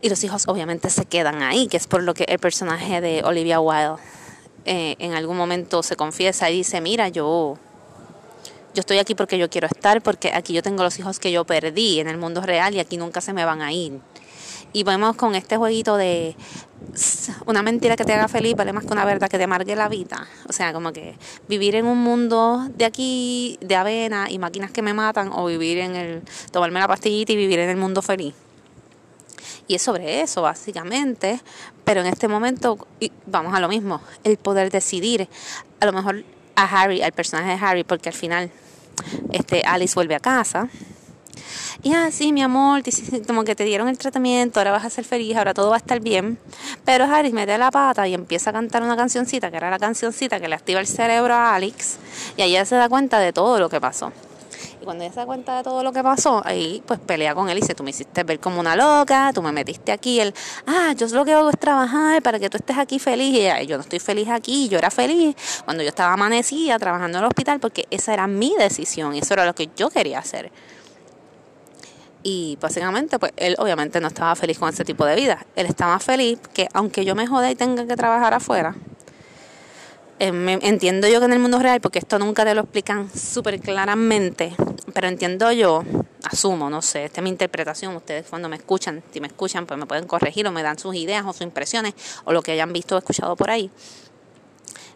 Y 0.03 0.09
los 0.09 0.23
hijos 0.23 0.44
obviamente 0.46 0.88
se 0.88 1.05
quedan 1.05 1.42
ahí, 1.42 1.66
que 1.66 1.77
es 1.77 1.87
por 1.87 2.03
lo 2.03 2.14
que 2.14 2.25
el 2.25 2.38
personaje 2.38 3.01
de 3.01 3.23
Olivia 3.25 3.61
Wilde 3.61 4.01
eh, 4.64 4.96
en 4.99 5.14
algún 5.14 5.37
momento 5.37 5.83
se 5.83 5.96
confiesa 5.96 6.49
y 6.51 6.59
dice, 6.59 6.81
mira, 6.81 7.09
yo, 7.09 7.59
yo 8.74 8.80
estoy 8.80 8.98
aquí 8.98 9.14
porque 9.14 9.38
yo 9.38 9.50
quiero 9.50 9.66
estar, 9.66 10.02
porque 10.02 10.33
aquí 10.35 10.52
yo 10.52 10.62
tengo 10.62 10.83
los 10.83 10.98
hijos 10.98 11.18
que 11.18 11.33
yo 11.33 11.44
perdí 11.44 12.00
en 12.00 12.09
el 12.09 12.18
mundo 12.18 12.40
real 12.40 12.74
y 12.74 12.80
aquí 12.80 12.96
nunca 12.96 13.20
se 13.20 13.33
me 13.33 13.44
van 13.44 13.62
a 13.62 13.72
ir. 13.72 14.00
Y 14.72 14.85
vemos 14.85 15.16
con 15.16 15.35
este 15.35 15.56
jueguito 15.56 15.96
de 15.96 16.37
una 17.46 17.62
mentira 17.62 17.96
que 17.96 18.04
te 18.04 18.12
haga 18.12 18.28
feliz 18.28 18.54
vale 18.56 18.72
más 18.72 18.85
que 18.85 18.92
una 18.92 19.04
verdad 19.04 19.28
que 19.28 19.37
te 19.37 19.44
amargue 19.44 19.74
la 19.74 19.88
vida. 19.88 20.28
O 20.48 20.52
sea, 20.52 20.72
como 20.72 20.92
que 20.92 21.16
vivir 21.48 21.74
en 21.74 21.87
un 21.87 21.98
mundo 21.98 22.68
de 22.76 22.85
aquí, 22.85 23.59
de 23.61 23.74
avena 23.74 24.30
y 24.30 24.38
máquinas 24.38 24.70
que 24.70 24.83
me 24.83 24.94
matan, 24.94 25.30
o 25.33 25.46
vivir 25.46 25.78
en 25.78 25.96
el, 25.96 26.22
tomarme 26.52 26.78
la 26.78 26.87
pastillita 26.87 27.33
y 27.33 27.37
vivir 27.37 27.59
en 27.59 27.70
el 27.70 27.76
mundo 27.76 28.00
feliz. 28.00 28.35
Y 29.66 29.74
es 29.74 29.83
sobre 29.83 30.20
eso, 30.20 30.42
básicamente. 30.42 31.40
Pero 31.85 32.00
en 32.00 32.06
este 32.06 32.28
momento, 32.28 32.87
vamos 33.26 33.54
a 33.54 33.61
lo 33.61 33.68
mismo, 33.68 34.00
el 34.24 34.37
poder 34.37 34.70
decidir. 34.70 35.28
A 35.80 35.87
lo 35.87 35.92
mejor 35.92 36.24
a 36.57 36.65
Harry, 36.65 37.03
al 37.03 37.13
personaje 37.13 37.51
de 37.51 37.65
Harry, 37.65 37.85
porque 37.85 38.09
al 38.09 38.15
final 38.15 38.51
este, 39.33 39.63
Alice 39.65 39.95
vuelve 39.95 40.15
a 40.15 40.21
casa 40.21 40.69
y 41.83 41.95
ah, 41.95 42.11
sí, 42.11 42.33
mi 42.33 42.43
amor, 42.43 42.83
como 43.27 43.45
que 43.45 43.55
te 43.55 43.65
dieron 43.65 43.89
el 43.89 43.97
tratamiento, 43.97 44.61
ahora 44.61 44.73
vas 44.73 44.85
a 44.85 44.91
ser 44.91 45.05
feliz, 45.05 45.37
ahora 45.37 45.55
todo 45.55 45.71
va 45.71 45.77
a 45.77 45.79
estar 45.79 46.01
bien. 46.01 46.39
Pero 46.85 47.05
Harris 47.05 47.33
mete 47.33 47.57
la 47.57 47.71
pata 47.71 48.07
y 48.07 48.13
empieza 48.13 48.51
a 48.51 48.53
cantar 48.53 48.83
una 48.83 48.97
cancioncita, 48.97 49.51
que 49.51 49.57
era 49.57 49.71
la 49.71 49.79
cancioncita 49.79 50.41
que 50.41 50.49
le 50.49 50.55
activa 50.55 50.81
el 50.81 50.87
cerebro 50.87 51.35
a 51.35 51.55
Alex, 51.55 51.99
y 52.37 52.43
ella 52.43 52.65
se 52.67 52.77
da 52.77 52.89
cuenta 52.89 53.19
de 53.19 53.33
todo 53.33 53.59
lo 53.59 53.71
que 53.71 53.81
pasó. 53.81 54.13
Y 54.81 54.85
cuando 54.85 55.05
ella 55.05 55.12
se 55.12 55.20
da 55.20 55.27
cuenta 55.27 55.57
de 55.57 55.62
todo 55.62 55.83
lo 55.83 55.92
que 55.92 56.03
pasó, 56.03 56.42
ahí 56.44 56.83
pues 56.87 57.01
pelea 57.01 57.35
con 57.35 57.49
él 57.49 57.59
y 57.59 57.61
dice, 57.61 57.75
tú 57.75 57.83
me 57.83 57.90
hiciste 57.90 58.23
ver 58.25 58.40
como 58.40 58.61
una 58.61 58.77
loca, 58.77 59.33
tú 59.35 59.42
me 59.42 59.53
metiste 59.53 59.92
aquí, 59.92 60.20
el, 60.20 60.35
ah, 60.66 60.92
yo 60.96 61.07
lo 61.09 61.25
que 61.25 61.33
hago 61.33 61.51
es 61.51 61.59
trabajar 61.59 62.23
para 62.23 62.38
que 62.38 62.49
tú 62.51 62.57
estés 62.57 62.79
aquí 62.79 62.99
feliz. 62.99 63.53
Y 63.62 63.66
yo 63.66 63.77
no 63.77 63.83
estoy 63.83 63.99
feliz 63.99 64.29
aquí, 64.29 64.68
yo 64.68 64.79
era 64.79 64.90
feliz 64.90 65.37
cuando 65.64 65.83
yo 65.83 65.88
estaba 65.88 66.12
amanecida 66.12 66.79
trabajando 66.79 67.18
en 67.18 67.25
el 67.25 67.29
hospital 67.29 67.61
porque 67.61 67.87
esa 67.90 68.12
era 68.14 68.27
mi 68.27 68.55
decisión 68.59 69.14
y 69.14 69.18
eso 69.20 69.35
era 69.35 69.44
lo 69.44 69.55
que 69.55 69.68
yo 69.77 69.90
quería 69.90 70.18
hacer. 70.18 70.51
Y 72.23 72.59
básicamente, 72.61 73.18
pues 73.18 73.33
él 73.37 73.57
obviamente 73.59 74.01
no 74.01 74.09
estaba 74.09 74.35
feliz 74.37 74.59
con 74.59 74.68
ese 74.68 74.85
tipo 74.85 75.07
de 75.07 75.16
vida. 75.16 75.46
Él 75.57 75.66
estaba 75.66 75.99
feliz 75.99 76.38
que 76.53 76.68
aunque 76.75 77.05
yo 77.05 77.14
me 77.14 77.27
joda 77.27 77.51
y 77.51 77.55
tenga 77.55 77.87
que 77.87 77.96
trabajar 77.96 78.35
afuera, 78.35 78.75
eh, 80.20 80.59
entiendo 80.62 81.09
yo 81.09 81.18
que 81.18 81.24
en 81.24 81.33
el 81.33 81.38
mundo 81.38 81.59
real, 81.59 81.80
porque 81.80 81.98
esto 81.98 82.18
nunca 82.18 82.44
te 82.44 82.54
lo 82.54 82.61
explican 82.61 83.11
súper 83.11 83.59
claramente, 83.59 84.54
pero 84.92 85.09
entiendo 85.09 85.50
yo, 85.50 85.83
asumo, 86.30 86.68
no 86.68 86.83
sé, 86.83 87.06
esta 87.06 87.20
es 87.20 87.24
mi 87.24 87.30
interpretación, 87.30 87.96
ustedes 87.96 88.26
cuando 88.28 88.48
me 88.50 88.56
escuchan, 88.56 89.02
si 89.12 89.20
me 89.20 89.28
escuchan, 89.28 89.64
pues 89.64 89.80
me 89.80 89.87
pueden 89.87 90.06
corregir 90.06 90.46
o 90.46 90.52
me 90.52 90.62
dan 90.62 90.78
sus 90.78 90.94
ideas 90.94 91.24
o 91.24 91.33
sus 91.33 91.40
impresiones 91.40 91.94
o 92.24 92.35
lo 92.35 92.42
que 92.42 92.52
hayan 92.52 92.70
visto 92.70 92.96
o 92.96 92.98
escuchado 92.98 93.35
por 93.35 93.50
ahí. 93.50 93.70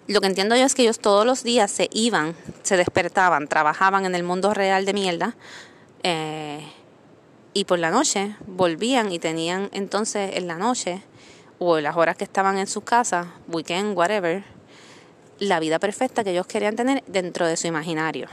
Lo 0.06 0.20
que 0.20 0.26
entiendo 0.26 0.54
yo 0.56 0.66
es 0.66 0.74
que 0.74 0.82
ellos 0.82 0.98
todos 0.98 1.24
los 1.24 1.42
días 1.42 1.70
se 1.70 1.88
iban, 1.94 2.36
se 2.62 2.76
despertaban, 2.76 3.48
trabajaban 3.48 4.04
en 4.04 4.14
el 4.14 4.24
mundo 4.24 4.52
real 4.52 4.84
de 4.84 4.92
mierda, 4.92 5.34
eh, 6.02 6.60
y 7.54 7.64
por 7.64 7.78
la 7.78 7.90
noche 7.90 8.36
volvían 8.46 9.10
y 9.10 9.18
tenían 9.18 9.70
entonces 9.72 10.36
en 10.36 10.48
la 10.48 10.58
noche 10.58 11.02
o 11.58 11.78
en 11.78 11.84
las 11.84 11.96
horas 11.96 12.16
que 12.16 12.24
estaban 12.24 12.58
en 12.58 12.66
sus 12.66 12.84
casas, 12.84 13.26
weekend, 13.48 13.96
whatever, 13.96 14.44
la 15.38 15.60
vida 15.60 15.78
perfecta 15.78 16.24
que 16.24 16.30
ellos 16.30 16.46
querían 16.46 16.76
tener 16.76 17.02
dentro 17.06 17.46
de 17.46 17.56
su 17.56 17.66
imaginario. 17.66 18.28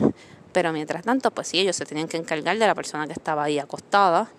Pero 0.51 0.73
mientras 0.73 1.03
tanto, 1.03 1.31
pues 1.31 1.47
sí, 1.47 1.59
ellos 1.59 1.75
se 1.75 1.85
tenían 1.85 2.07
que 2.07 2.17
encargar 2.17 2.57
de 2.57 2.67
la 2.67 2.75
persona 2.75 3.07
que 3.07 3.13
estaba 3.13 3.43
ahí 3.43 3.59
acostada, 3.59 4.29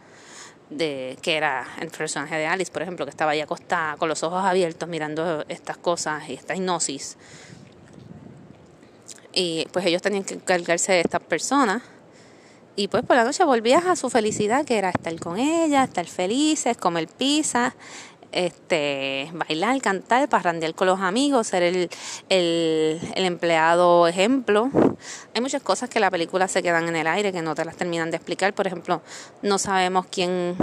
de 0.70 1.18
que 1.22 1.37
era 1.37 1.66
el 1.81 1.90
personaje 1.90 2.37
de 2.37 2.46
Alice, 2.46 2.70
por 2.70 2.83
ejemplo, 2.83 3.05
que 3.05 3.11
estaba 3.11 3.33
ahí 3.33 3.40
acostada 3.40 3.96
con 3.96 4.09
los 4.09 4.22
ojos 4.22 4.44
abiertos 4.44 4.88
mirando 4.88 5.44
estas 5.48 5.77
cosas 5.77 6.29
y 6.29 6.35
esta 6.35 6.55
hipnosis. 6.55 7.16
Y 9.35 9.66
pues 9.72 9.87
ellos 9.87 10.03
tenían 10.03 10.25
que 10.25 10.35
encargarse 10.35 10.92
de 10.92 11.01
estas 11.01 11.22
personas 11.22 11.83
y 12.75 12.88
pues 12.88 13.05
por 13.05 13.16
la 13.16 13.25
noche 13.25 13.44
volvías 13.44 13.85
a 13.85 13.96
su 13.96 14.09
felicidad, 14.09 14.64
que 14.64 14.79
era 14.79 14.88
estar 14.88 15.14
con 15.18 15.38
ella, 15.38 15.85
estar 15.85 16.07
felices, 16.07 16.77
comer 16.77 17.07
pizza, 17.07 17.75
este, 18.33 19.31
bailar, 19.33 19.81
cantar, 19.81 20.29
parrandear 20.29 20.75
con 20.75 20.87
los 20.87 21.01
amigos, 21.01 21.47
ser 21.47 21.62
el, 21.62 21.90
el, 22.29 23.01
empleado 23.14 24.09
ejemplo. 24.09 24.71
Hay 25.35 25.40
muchas 25.40 25.62
cosas 25.62 25.88
que 25.88 26.01
la 26.01 26.11
película 26.11 26.49
se 26.49 26.62
quedan 26.62 26.88
en 26.88 26.97
el 26.97 27.07
aire 27.07 27.33
que 27.33 27.42
no 27.42 27.55
te 27.55 27.64
las 27.64 27.77
terminan 27.77 28.11
de 28.11 28.16
explicar. 28.16 28.55
Por 28.55 28.66
ejemplo, 28.66 29.03
no 29.42 29.59
sabemos 29.59 30.07
quién 30.11 30.57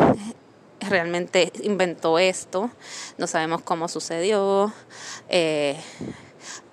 realmente 0.90 1.52
inventó 1.64 2.20
esto, 2.20 2.70
no 3.18 3.28
sabemos 3.28 3.62
cómo 3.62 3.88
sucedió. 3.88 4.74
Eh, 5.30 5.78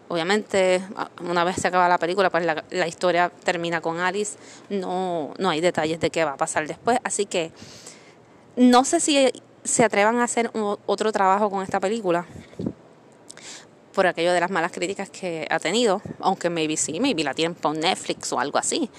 obviamente 0.08 0.82
una 1.20 1.44
vez 1.44 1.56
se 1.56 1.68
acaba 1.68 1.88
la 1.88 1.98
película 1.98 2.30
pues 2.30 2.44
la, 2.44 2.64
la, 2.70 2.86
historia 2.86 3.28
termina 3.42 3.80
con 3.80 3.98
Alice 3.98 4.38
no 4.70 5.34
no 5.36 5.50
hay 5.50 5.60
detalles 5.60 5.98
de 5.98 6.10
qué 6.10 6.24
va 6.24 6.34
a 6.34 6.36
pasar 6.36 6.68
después 6.68 7.00
así 7.02 7.26
que 7.26 7.50
no 8.54 8.84
sé 8.84 9.00
si 9.00 9.32
se 9.66 9.84
atrevan 9.84 10.18
a 10.18 10.24
hacer 10.24 10.50
otro 10.86 11.12
trabajo 11.12 11.50
con 11.50 11.62
esta 11.62 11.80
película 11.80 12.26
por 13.92 14.06
aquello 14.06 14.32
de 14.32 14.40
las 14.40 14.50
malas 14.50 14.72
críticas 14.72 15.08
que 15.08 15.46
ha 15.50 15.58
tenido 15.58 16.02
aunque 16.20 16.50
maybe 16.50 16.76
sí 16.76 17.00
maybe 17.00 17.24
la 17.24 17.34
tienen 17.34 17.54
por 17.54 17.76
Netflix 17.76 18.32
o 18.32 18.40
algo 18.40 18.58
así. 18.58 18.90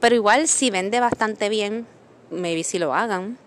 Pero 0.00 0.14
igual 0.14 0.48
si 0.48 0.70
vende 0.70 1.00
bastante 1.00 1.48
bien 1.48 1.86
maybe 2.30 2.64
si 2.64 2.78
lo 2.78 2.94
hagan. 2.94 3.38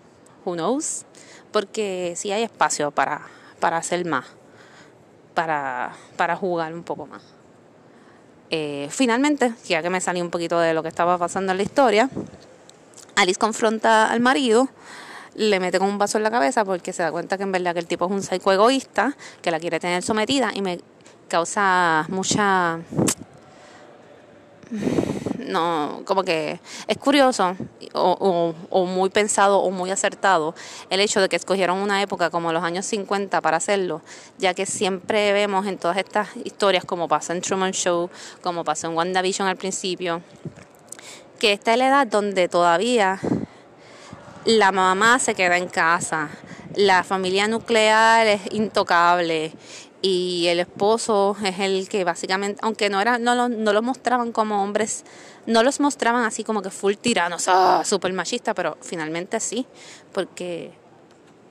Who 0.44 0.54
knows 0.54 1.04
porque 1.52 2.14
sí 2.16 2.32
hay 2.32 2.42
espacio 2.42 2.90
para 2.90 3.26
para 3.60 3.76
hacer 3.76 4.04
más 4.04 4.24
para, 5.38 5.92
para 6.16 6.34
jugar 6.34 6.74
un 6.74 6.82
poco 6.82 7.06
más. 7.06 7.22
Eh, 8.50 8.88
finalmente, 8.90 9.54
ya 9.68 9.82
que 9.82 9.88
me 9.88 10.00
salí 10.00 10.20
un 10.20 10.30
poquito 10.30 10.58
de 10.58 10.74
lo 10.74 10.82
que 10.82 10.88
estaba 10.88 11.16
pasando 11.16 11.52
en 11.52 11.58
la 11.58 11.62
historia, 11.62 12.10
Alice 13.14 13.38
confronta 13.38 14.10
al 14.10 14.18
marido, 14.18 14.68
le 15.38 15.60
mete 15.60 15.78
con 15.78 15.88
un 15.88 15.98
vaso 15.98 16.18
en 16.18 16.24
la 16.24 16.30
cabeza 16.30 16.64
porque 16.64 16.92
se 16.92 17.02
da 17.02 17.12
cuenta 17.12 17.36
que 17.36 17.44
en 17.44 17.52
verdad 17.52 17.72
que 17.72 17.80
el 17.80 17.86
tipo 17.86 18.04
es 18.06 18.10
un 18.10 18.22
psycho 18.22 18.52
egoísta, 18.52 19.16
que 19.40 19.50
la 19.50 19.60
quiere 19.60 19.78
tener 19.78 20.02
sometida 20.02 20.50
y 20.52 20.62
me 20.62 20.80
causa 21.28 22.04
mucha 22.08 22.80
no, 25.38 26.02
como 26.04 26.24
que 26.24 26.60
es 26.86 26.98
curioso 26.98 27.56
o, 27.94 28.54
o, 28.68 28.84
muy 28.84 29.08
pensado 29.08 29.60
o 29.60 29.70
muy 29.70 29.90
acertado 29.90 30.54
el 30.90 31.00
hecho 31.00 31.20
de 31.20 31.28
que 31.28 31.36
escogieron 31.36 31.78
una 31.78 32.02
época 32.02 32.28
como 32.30 32.52
los 32.52 32.62
años 32.62 32.84
50 32.86 33.40
para 33.40 33.56
hacerlo, 33.56 34.02
ya 34.38 34.52
que 34.52 34.66
siempre 34.66 35.32
vemos 35.32 35.66
en 35.66 35.78
todas 35.78 35.96
estas 35.96 36.28
historias, 36.44 36.84
como 36.84 37.08
pasa 37.08 37.32
en 37.32 37.40
Truman 37.40 37.72
Show, 37.72 38.10
como 38.42 38.64
pasó 38.64 38.88
en 38.88 38.96
WandaVision 38.96 39.48
al 39.48 39.56
principio, 39.56 40.20
que 41.38 41.52
esta 41.52 41.72
es 41.72 41.78
la 41.78 41.88
edad 41.88 42.06
donde 42.06 42.48
todavía 42.48 43.20
la 44.48 44.72
mamá 44.72 45.18
se 45.18 45.34
queda 45.34 45.58
en 45.58 45.68
casa, 45.68 46.30
la 46.74 47.04
familia 47.04 47.46
nuclear 47.48 48.26
es 48.26 48.40
intocable 48.52 49.52
y 50.00 50.46
el 50.46 50.60
esposo 50.60 51.36
es 51.44 51.58
el 51.58 51.86
que 51.90 52.02
básicamente, 52.02 52.58
aunque 52.62 52.88
no 52.88 52.98
era, 52.98 53.18
no 53.18 53.34
lo, 53.34 53.50
no 53.50 53.74
lo 53.74 53.82
mostraban 53.82 54.32
como 54.32 54.62
hombres, 54.62 55.04
no 55.44 55.62
los 55.62 55.80
mostraban 55.80 56.24
así 56.24 56.44
como 56.44 56.62
que 56.62 56.70
full 56.70 56.94
tiranos, 56.94 57.44
ah, 57.48 57.82
super 57.84 58.10
machista, 58.14 58.54
pero 58.54 58.78
finalmente 58.80 59.38
sí, 59.38 59.66
porque 60.12 60.72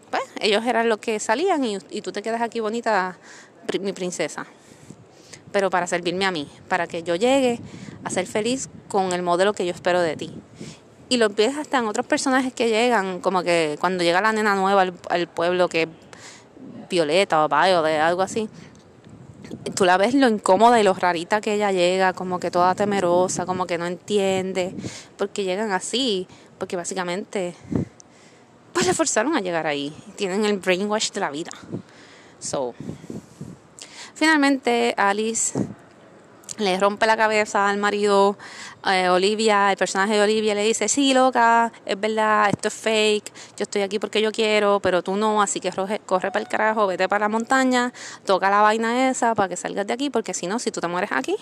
pues, 0.09 0.23
ellos 0.39 0.65
eran 0.65 0.89
los 0.89 0.97
que 0.97 1.19
salían 1.19 1.63
y, 1.65 1.77
y 1.91 2.01
tú 2.01 2.11
te 2.11 2.23
quedas 2.23 2.41
aquí 2.41 2.61
bonita, 2.61 3.15
mi 3.79 3.93
princesa. 3.93 4.47
Pero 5.51 5.69
para 5.69 5.85
servirme 5.85 6.25
a 6.25 6.31
mí, 6.31 6.49
para 6.67 6.87
que 6.87 7.03
yo 7.03 7.13
llegue 7.13 7.59
a 8.03 8.09
ser 8.09 8.25
feliz 8.25 8.69
con 8.87 9.13
el 9.13 9.21
modelo 9.21 9.53
que 9.53 9.67
yo 9.67 9.71
espero 9.71 10.01
de 10.01 10.15
ti. 10.15 10.33
Y 11.09 11.17
lo 11.17 11.29
ves 11.29 11.55
hasta 11.57 11.77
en 11.77 11.87
otros 11.87 12.05
personajes 12.05 12.53
que 12.53 12.69
llegan, 12.69 13.21
como 13.21 13.43
que 13.43 13.77
cuando 13.79 14.03
llega 14.03 14.19
la 14.19 14.33
nena 14.33 14.55
nueva 14.55 14.85
al, 15.09 15.27
pueblo 15.27 15.69
que 15.69 15.87
Violeta 16.89 17.45
o 17.45 17.47
de 17.81 17.97
algo 17.97 18.21
así. 18.21 18.49
Tú 19.75 19.85
la 19.85 19.97
ves 19.97 20.13
lo 20.13 20.27
incómoda 20.27 20.79
y 20.79 20.83
lo 20.83 20.93
rarita 20.93 21.39
que 21.39 21.53
ella 21.53 21.71
llega, 21.71 22.11
como 22.13 22.39
que 22.39 22.51
toda 22.51 22.75
temerosa, 22.75 23.45
como 23.45 23.65
que 23.65 23.77
no 23.77 23.85
entiende, 23.85 24.75
porque 25.17 25.45
llegan 25.45 25.71
así, 25.71 26.27
porque 26.57 26.75
básicamente 26.75 27.55
pues 28.73 28.85
le 28.85 28.93
forzaron 28.93 29.35
a 29.35 29.41
llegar 29.41 29.65
ahí. 29.65 29.95
Tienen 30.17 30.45
el 30.45 30.57
brainwash 30.57 31.11
de 31.11 31.19
la 31.19 31.31
vida. 31.31 31.51
So, 32.39 32.75
finalmente 34.13 34.93
Alice 34.97 35.57
le 36.57 36.79
rompe 36.79 37.05
la 37.05 37.17
cabeza 37.17 37.69
al 37.69 37.77
marido 37.77 38.37
eh, 38.85 39.09
Olivia, 39.09 39.71
el 39.71 39.77
personaje 39.77 40.13
de 40.13 40.21
Olivia 40.21 40.55
le 40.55 40.63
dice, 40.63 40.87
sí, 40.87 41.13
loca, 41.13 41.71
es 41.85 41.99
verdad, 41.99 42.49
esto 42.49 42.67
es 42.67 42.73
fake, 42.73 43.31
yo 43.57 43.63
estoy 43.63 43.81
aquí 43.81 43.99
porque 43.99 44.21
yo 44.21 44.31
quiero, 44.31 44.79
pero 44.79 45.03
tú 45.03 45.15
no, 45.15 45.41
así 45.41 45.59
que 45.59 45.71
corre, 45.71 45.99
corre 46.05 46.31
para 46.31 46.43
el 46.43 46.47
carajo, 46.47 46.87
vete 46.87 47.07
para 47.07 47.25
la 47.25 47.29
montaña, 47.29 47.93
toca 48.25 48.49
la 48.49 48.61
vaina 48.61 49.09
esa 49.09 49.35
para 49.35 49.49
que 49.49 49.55
salgas 49.55 49.87
de 49.87 49.93
aquí, 49.93 50.09
porque 50.09 50.33
si 50.33 50.47
no, 50.47 50.59
si 50.59 50.71
tú 50.71 50.81
te 50.81 50.87
mueres 50.87 51.11
aquí, 51.11 51.35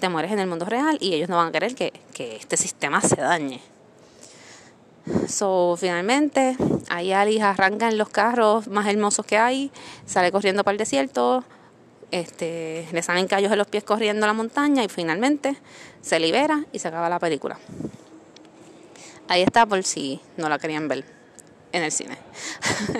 te 0.00 0.08
mueres 0.08 0.32
en 0.32 0.38
el 0.38 0.46
mundo 0.46 0.64
real 0.64 0.98
y 1.00 1.14
ellos 1.14 1.28
no 1.28 1.36
van 1.36 1.48
a 1.48 1.52
querer 1.52 1.74
que, 1.74 1.92
que 2.14 2.36
este 2.36 2.56
sistema 2.56 3.00
se 3.00 3.16
dañe. 3.16 3.62
So, 5.28 5.76
finalmente, 5.78 6.56
ahí 6.88 7.12
Alice 7.12 7.42
arranca 7.42 7.88
en 7.88 7.96
los 7.96 8.08
carros 8.08 8.66
más 8.66 8.88
hermosos 8.88 9.24
que 9.24 9.38
hay, 9.38 9.70
sale 10.04 10.32
corriendo 10.32 10.64
para 10.64 10.72
el 10.72 10.78
desierto, 10.78 11.44
este, 12.10 12.86
le 12.92 13.02
salen 13.02 13.26
callos 13.26 13.50
de 13.50 13.56
los 13.56 13.66
pies 13.66 13.84
corriendo 13.84 14.26
la 14.26 14.32
montaña 14.32 14.84
y 14.84 14.88
finalmente 14.88 15.56
se 16.00 16.20
libera 16.20 16.64
y 16.72 16.78
se 16.78 16.88
acaba 16.88 17.08
la 17.08 17.18
película. 17.18 17.58
Ahí 19.28 19.42
está 19.42 19.66
por 19.66 19.82
si 19.82 20.20
no 20.36 20.48
la 20.48 20.58
querían 20.58 20.88
ver 20.88 21.04
en 21.72 21.82
el 21.82 21.92
cine. 21.92 22.16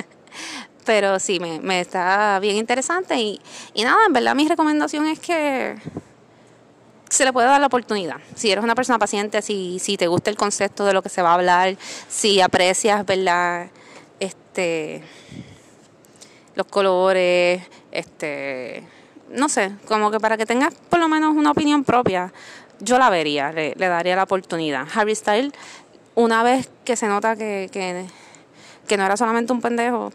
Pero 0.85 1.19
sí, 1.19 1.41
me, 1.41 1.61
me, 1.61 1.81
está 1.81 2.39
bien 2.41 2.57
interesante 2.57 3.17
y, 3.17 3.41
y 3.75 3.85
nada, 3.85 4.07
en 4.07 4.13
verdad 4.13 4.35
mi 4.35 4.47
recomendación 4.47 5.07
es 5.07 5.19
que 5.19 5.77
se 7.09 7.25
le 7.25 7.33
puede 7.33 7.47
dar 7.47 7.61
la 7.61 7.67
oportunidad. 7.67 8.17
Si 8.35 8.51
eres 8.51 8.63
una 8.63 8.75
persona 8.75 8.99
paciente, 8.99 9.43
si, 9.43 9.79
si 9.79 9.97
te 9.97 10.07
gusta 10.07 10.31
el 10.31 10.37
concepto 10.37 10.85
de 10.85 10.93
lo 10.93 11.03
que 11.03 11.09
se 11.09 11.23
va 11.23 11.31
a 11.31 11.35
hablar, 11.35 11.77
si 12.09 12.41
aprecias, 12.41 13.05
¿verdad? 13.07 13.69
Este, 14.21 15.03
los 16.55 16.67
colores, 16.67 17.63
este, 17.93 18.87
no 19.31 19.49
sé, 19.49 19.73
como 19.89 20.11
que 20.11 20.21
para 20.21 20.37
que 20.37 20.47
tengas 20.47 20.75
por 20.89 20.99
lo 21.01 21.09
menos 21.09 21.37
una 21.37 21.51
opinión 21.51 21.85
propia, 21.85 22.33
yo 22.81 22.99
la 22.99 23.11
vería, 23.11 23.53
le, 23.53 23.75
daría 23.75 24.17
la 24.17 24.25
oportunidad. 24.25 24.87
Harry 24.95 25.15
Styles, 25.15 25.53
una 26.15 26.43
vez 26.43 26.69
que 26.85 26.97
se 26.97 27.09
nota 27.09 27.37
que, 27.37 27.69
que, 27.73 28.07
que 28.87 28.97
no 28.97 29.05
era 29.05 29.17
solamente 29.17 29.53
un 29.53 29.61
pendejo, 29.61 30.13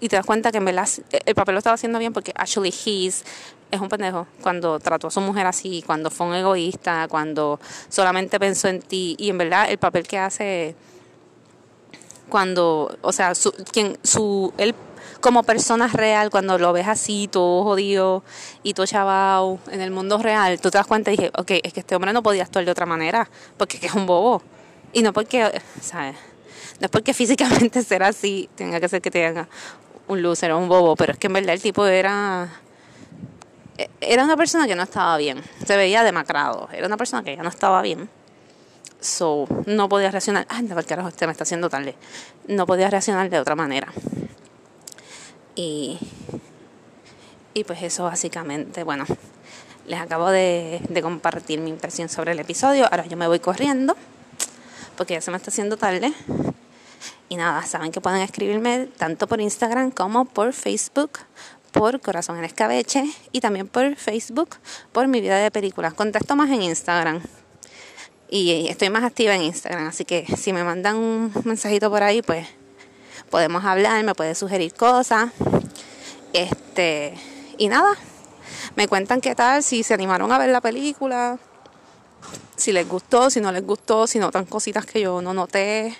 y 0.00 0.08
te 0.08 0.16
das 0.16 0.26
cuenta 0.26 0.50
que 0.50 0.58
en 0.58 0.64
verdad 0.64 0.88
el 1.24 1.34
papel 1.36 1.54
lo 1.54 1.58
estaba 1.58 1.74
haciendo 1.74 2.00
bien 2.00 2.12
porque 2.12 2.32
actually 2.34 2.74
he's 2.84 3.24
es 3.70 3.80
un 3.80 3.88
pendejo 3.88 4.26
cuando 4.42 4.78
trató 4.80 5.06
a 5.06 5.10
su 5.10 5.20
mujer 5.20 5.46
así, 5.46 5.82
cuando 5.86 6.10
fue 6.10 6.26
un 6.26 6.34
egoísta, 6.34 7.06
cuando 7.08 7.58
solamente 7.88 8.38
pensó 8.38 8.68
en 8.68 8.82
ti 8.82 9.16
y 9.18 9.30
en 9.30 9.38
verdad 9.38 9.70
el 9.70 9.78
papel 9.78 10.06
que 10.06 10.18
hace 10.18 10.74
cuando, 12.28 12.96
o 13.00 13.12
sea, 13.12 13.34
su, 13.34 13.52
quien, 13.72 13.96
su, 14.02 14.52
él 14.58 14.74
como 15.22 15.42
persona 15.44 15.88
real, 15.88 16.28
cuando 16.28 16.58
lo 16.58 16.74
ves 16.74 16.88
así, 16.88 17.28
todo 17.28 17.64
jodido 17.64 18.22
y 18.62 18.74
todo 18.74 18.84
chaval 18.84 19.58
en 19.70 19.80
el 19.80 19.90
mundo 19.90 20.18
real, 20.18 20.60
tú 20.60 20.70
te 20.70 20.76
das 20.76 20.86
cuenta 20.86 21.10
y 21.10 21.16
dije, 21.16 21.30
ok, 21.38 21.52
es 21.62 21.72
que 21.72 21.80
este 21.80 21.94
hombre 21.94 22.12
no 22.12 22.22
podía 22.22 22.42
actuar 22.42 22.66
de 22.66 22.70
otra 22.70 22.84
manera, 22.84 23.30
porque 23.56 23.78
es 23.80 23.94
un 23.94 24.04
bobo. 24.04 24.42
Y 24.92 25.02
no 25.02 25.14
porque, 25.14 25.62
¿sabes? 25.80 26.16
No 26.80 26.86
es 26.86 26.90
porque 26.90 27.14
físicamente 27.22 27.82
ser 27.82 28.02
así 28.02 28.50
tenga 28.54 28.78
que 28.78 28.88
ser 28.88 29.00
que 29.00 29.10
tenga 29.10 29.48
un 30.08 30.20
loser 30.20 30.52
o 30.52 30.58
un 30.58 30.68
bobo, 30.68 30.94
pero 30.96 31.12
es 31.12 31.18
que 31.18 31.28
en 31.28 31.32
verdad 31.32 31.54
el 31.54 31.62
tipo 31.62 31.86
era 31.86 32.50
era 34.00 34.24
una 34.24 34.36
persona 34.36 34.66
que 34.66 34.74
no 34.74 34.82
estaba 34.82 35.16
bien, 35.16 35.42
se 35.64 35.76
veía 35.76 36.04
demacrado, 36.04 36.68
era 36.72 36.86
una 36.86 36.96
persona 36.96 37.22
que 37.22 37.34
ya 37.34 37.42
no 37.42 37.48
estaba 37.48 37.80
bien. 37.82 38.10
So, 39.00 39.46
no 39.66 39.88
podía 39.88 40.12
reaccionar, 40.12 40.46
ay, 40.48 40.62
no, 40.62 40.76
carajo, 40.84 41.08
este 41.08 41.26
me 41.26 41.32
está 41.32 41.42
haciendo 41.42 41.68
tarde. 41.68 41.96
No 42.46 42.66
podía 42.66 42.88
reaccionar 42.88 43.28
de 43.30 43.40
otra 43.40 43.56
manera. 43.56 43.92
Y, 45.54 45.98
y 47.54 47.64
pues 47.64 47.82
eso 47.82 48.04
básicamente, 48.04 48.84
bueno, 48.84 49.04
les 49.86 50.00
acabo 50.00 50.30
de, 50.30 50.80
de 50.88 51.02
compartir 51.02 51.60
mi 51.60 51.70
impresión 51.70 52.08
sobre 52.08 52.32
el 52.32 52.38
episodio. 52.38 52.84
Ahora 52.90 53.06
yo 53.06 53.16
me 53.16 53.26
voy 53.26 53.40
corriendo 53.40 53.96
porque 54.96 55.14
ya 55.14 55.20
se 55.20 55.30
me 55.30 55.36
está 55.36 55.50
haciendo 55.50 55.76
tarde. 55.76 56.12
Y 57.28 57.36
nada, 57.36 57.62
saben 57.62 57.92
que 57.92 58.00
pueden 58.00 58.20
escribirme 58.20 58.88
tanto 58.98 59.26
por 59.26 59.40
Instagram 59.40 59.90
como 59.90 60.26
por 60.26 60.52
Facebook, 60.52 61.18
por 61.72 62.00
Corazón 62.00 62.36
en 62.38 62.44
Escabeche 62.44 63.04
y 63.32 63.40
también 63.40 63.66
por 63.66 63.96
Facebook 63.96 64.56
por 64.92 65.08
mi 65.08 65.20
vida 65.20 65.38
de 65.38 65.50
películas. 65.50 65.94
Contesto 65.94 66.36
más 66.36 66.50
en 66.50 66.62
Instagram 66.62 67.22
y 68.34 68.68
estoy 68.68 68.88
más 68.88 69.04
activa 69.04 69.34
en 69.34 69.42
Instagram, 69.42 69.88
así 69.88 70.06
que 70.06 70.26
si 70.38 70.54
me 70.54 70.64
mandan 70.64 70.96
un 70.96 71.32
mensajito 71.44 71.90
por 71.90 72.02
ahí, 72.02 72.22
pues 72.22 72.46
podemos 73.32 73.64
hablar, 73.64 74.04
me 74.04 74.14
puede 74.14 74.34
sugerir 74.34 74.74
cosas. 74.74 75.30
Este, 76.34 77.14
y 77.56 77.68
nada, 77.68 77.94
me 78.76 78.86
cuentan 78.86 79.22
qué 79.22 79.34
tal, 79.34 79.62
si 79.62 79.82
se 79.82 79.94
animaron 79.94 80.30
a 80.30 80.38
ver 80.38 80.50
la 80.50 80.60
película, 80.60 81.38
si 82.56 82.72
les 82.72 82.86
gustó, 82.86 83.30
si 83.30 83.40
no 83.40 83.50
les 83.50 83.66
gustó, 83.66 84.06
si 84.06 84.18
notan 84.18 84.44
cositas 84.44 84.84
que 84.84 85.00
yo 85.00 85.22
no 85.22 85.32
noté. 85.32 85.96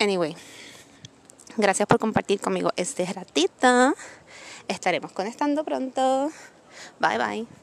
Anyway, 0.00 0.34
gracias 1.58 1.86
por 1.86 1.98
compartir 1.98 2.40
conmigo 2.40 2.70
este 2.76 3.04
ratito. 3.04 3.94
Estaremos 4.68 5.12
conectando 5.12 5.62
pronto. 5.62 6.30
Bye 7.00 7.18
bye. 7.18 7.61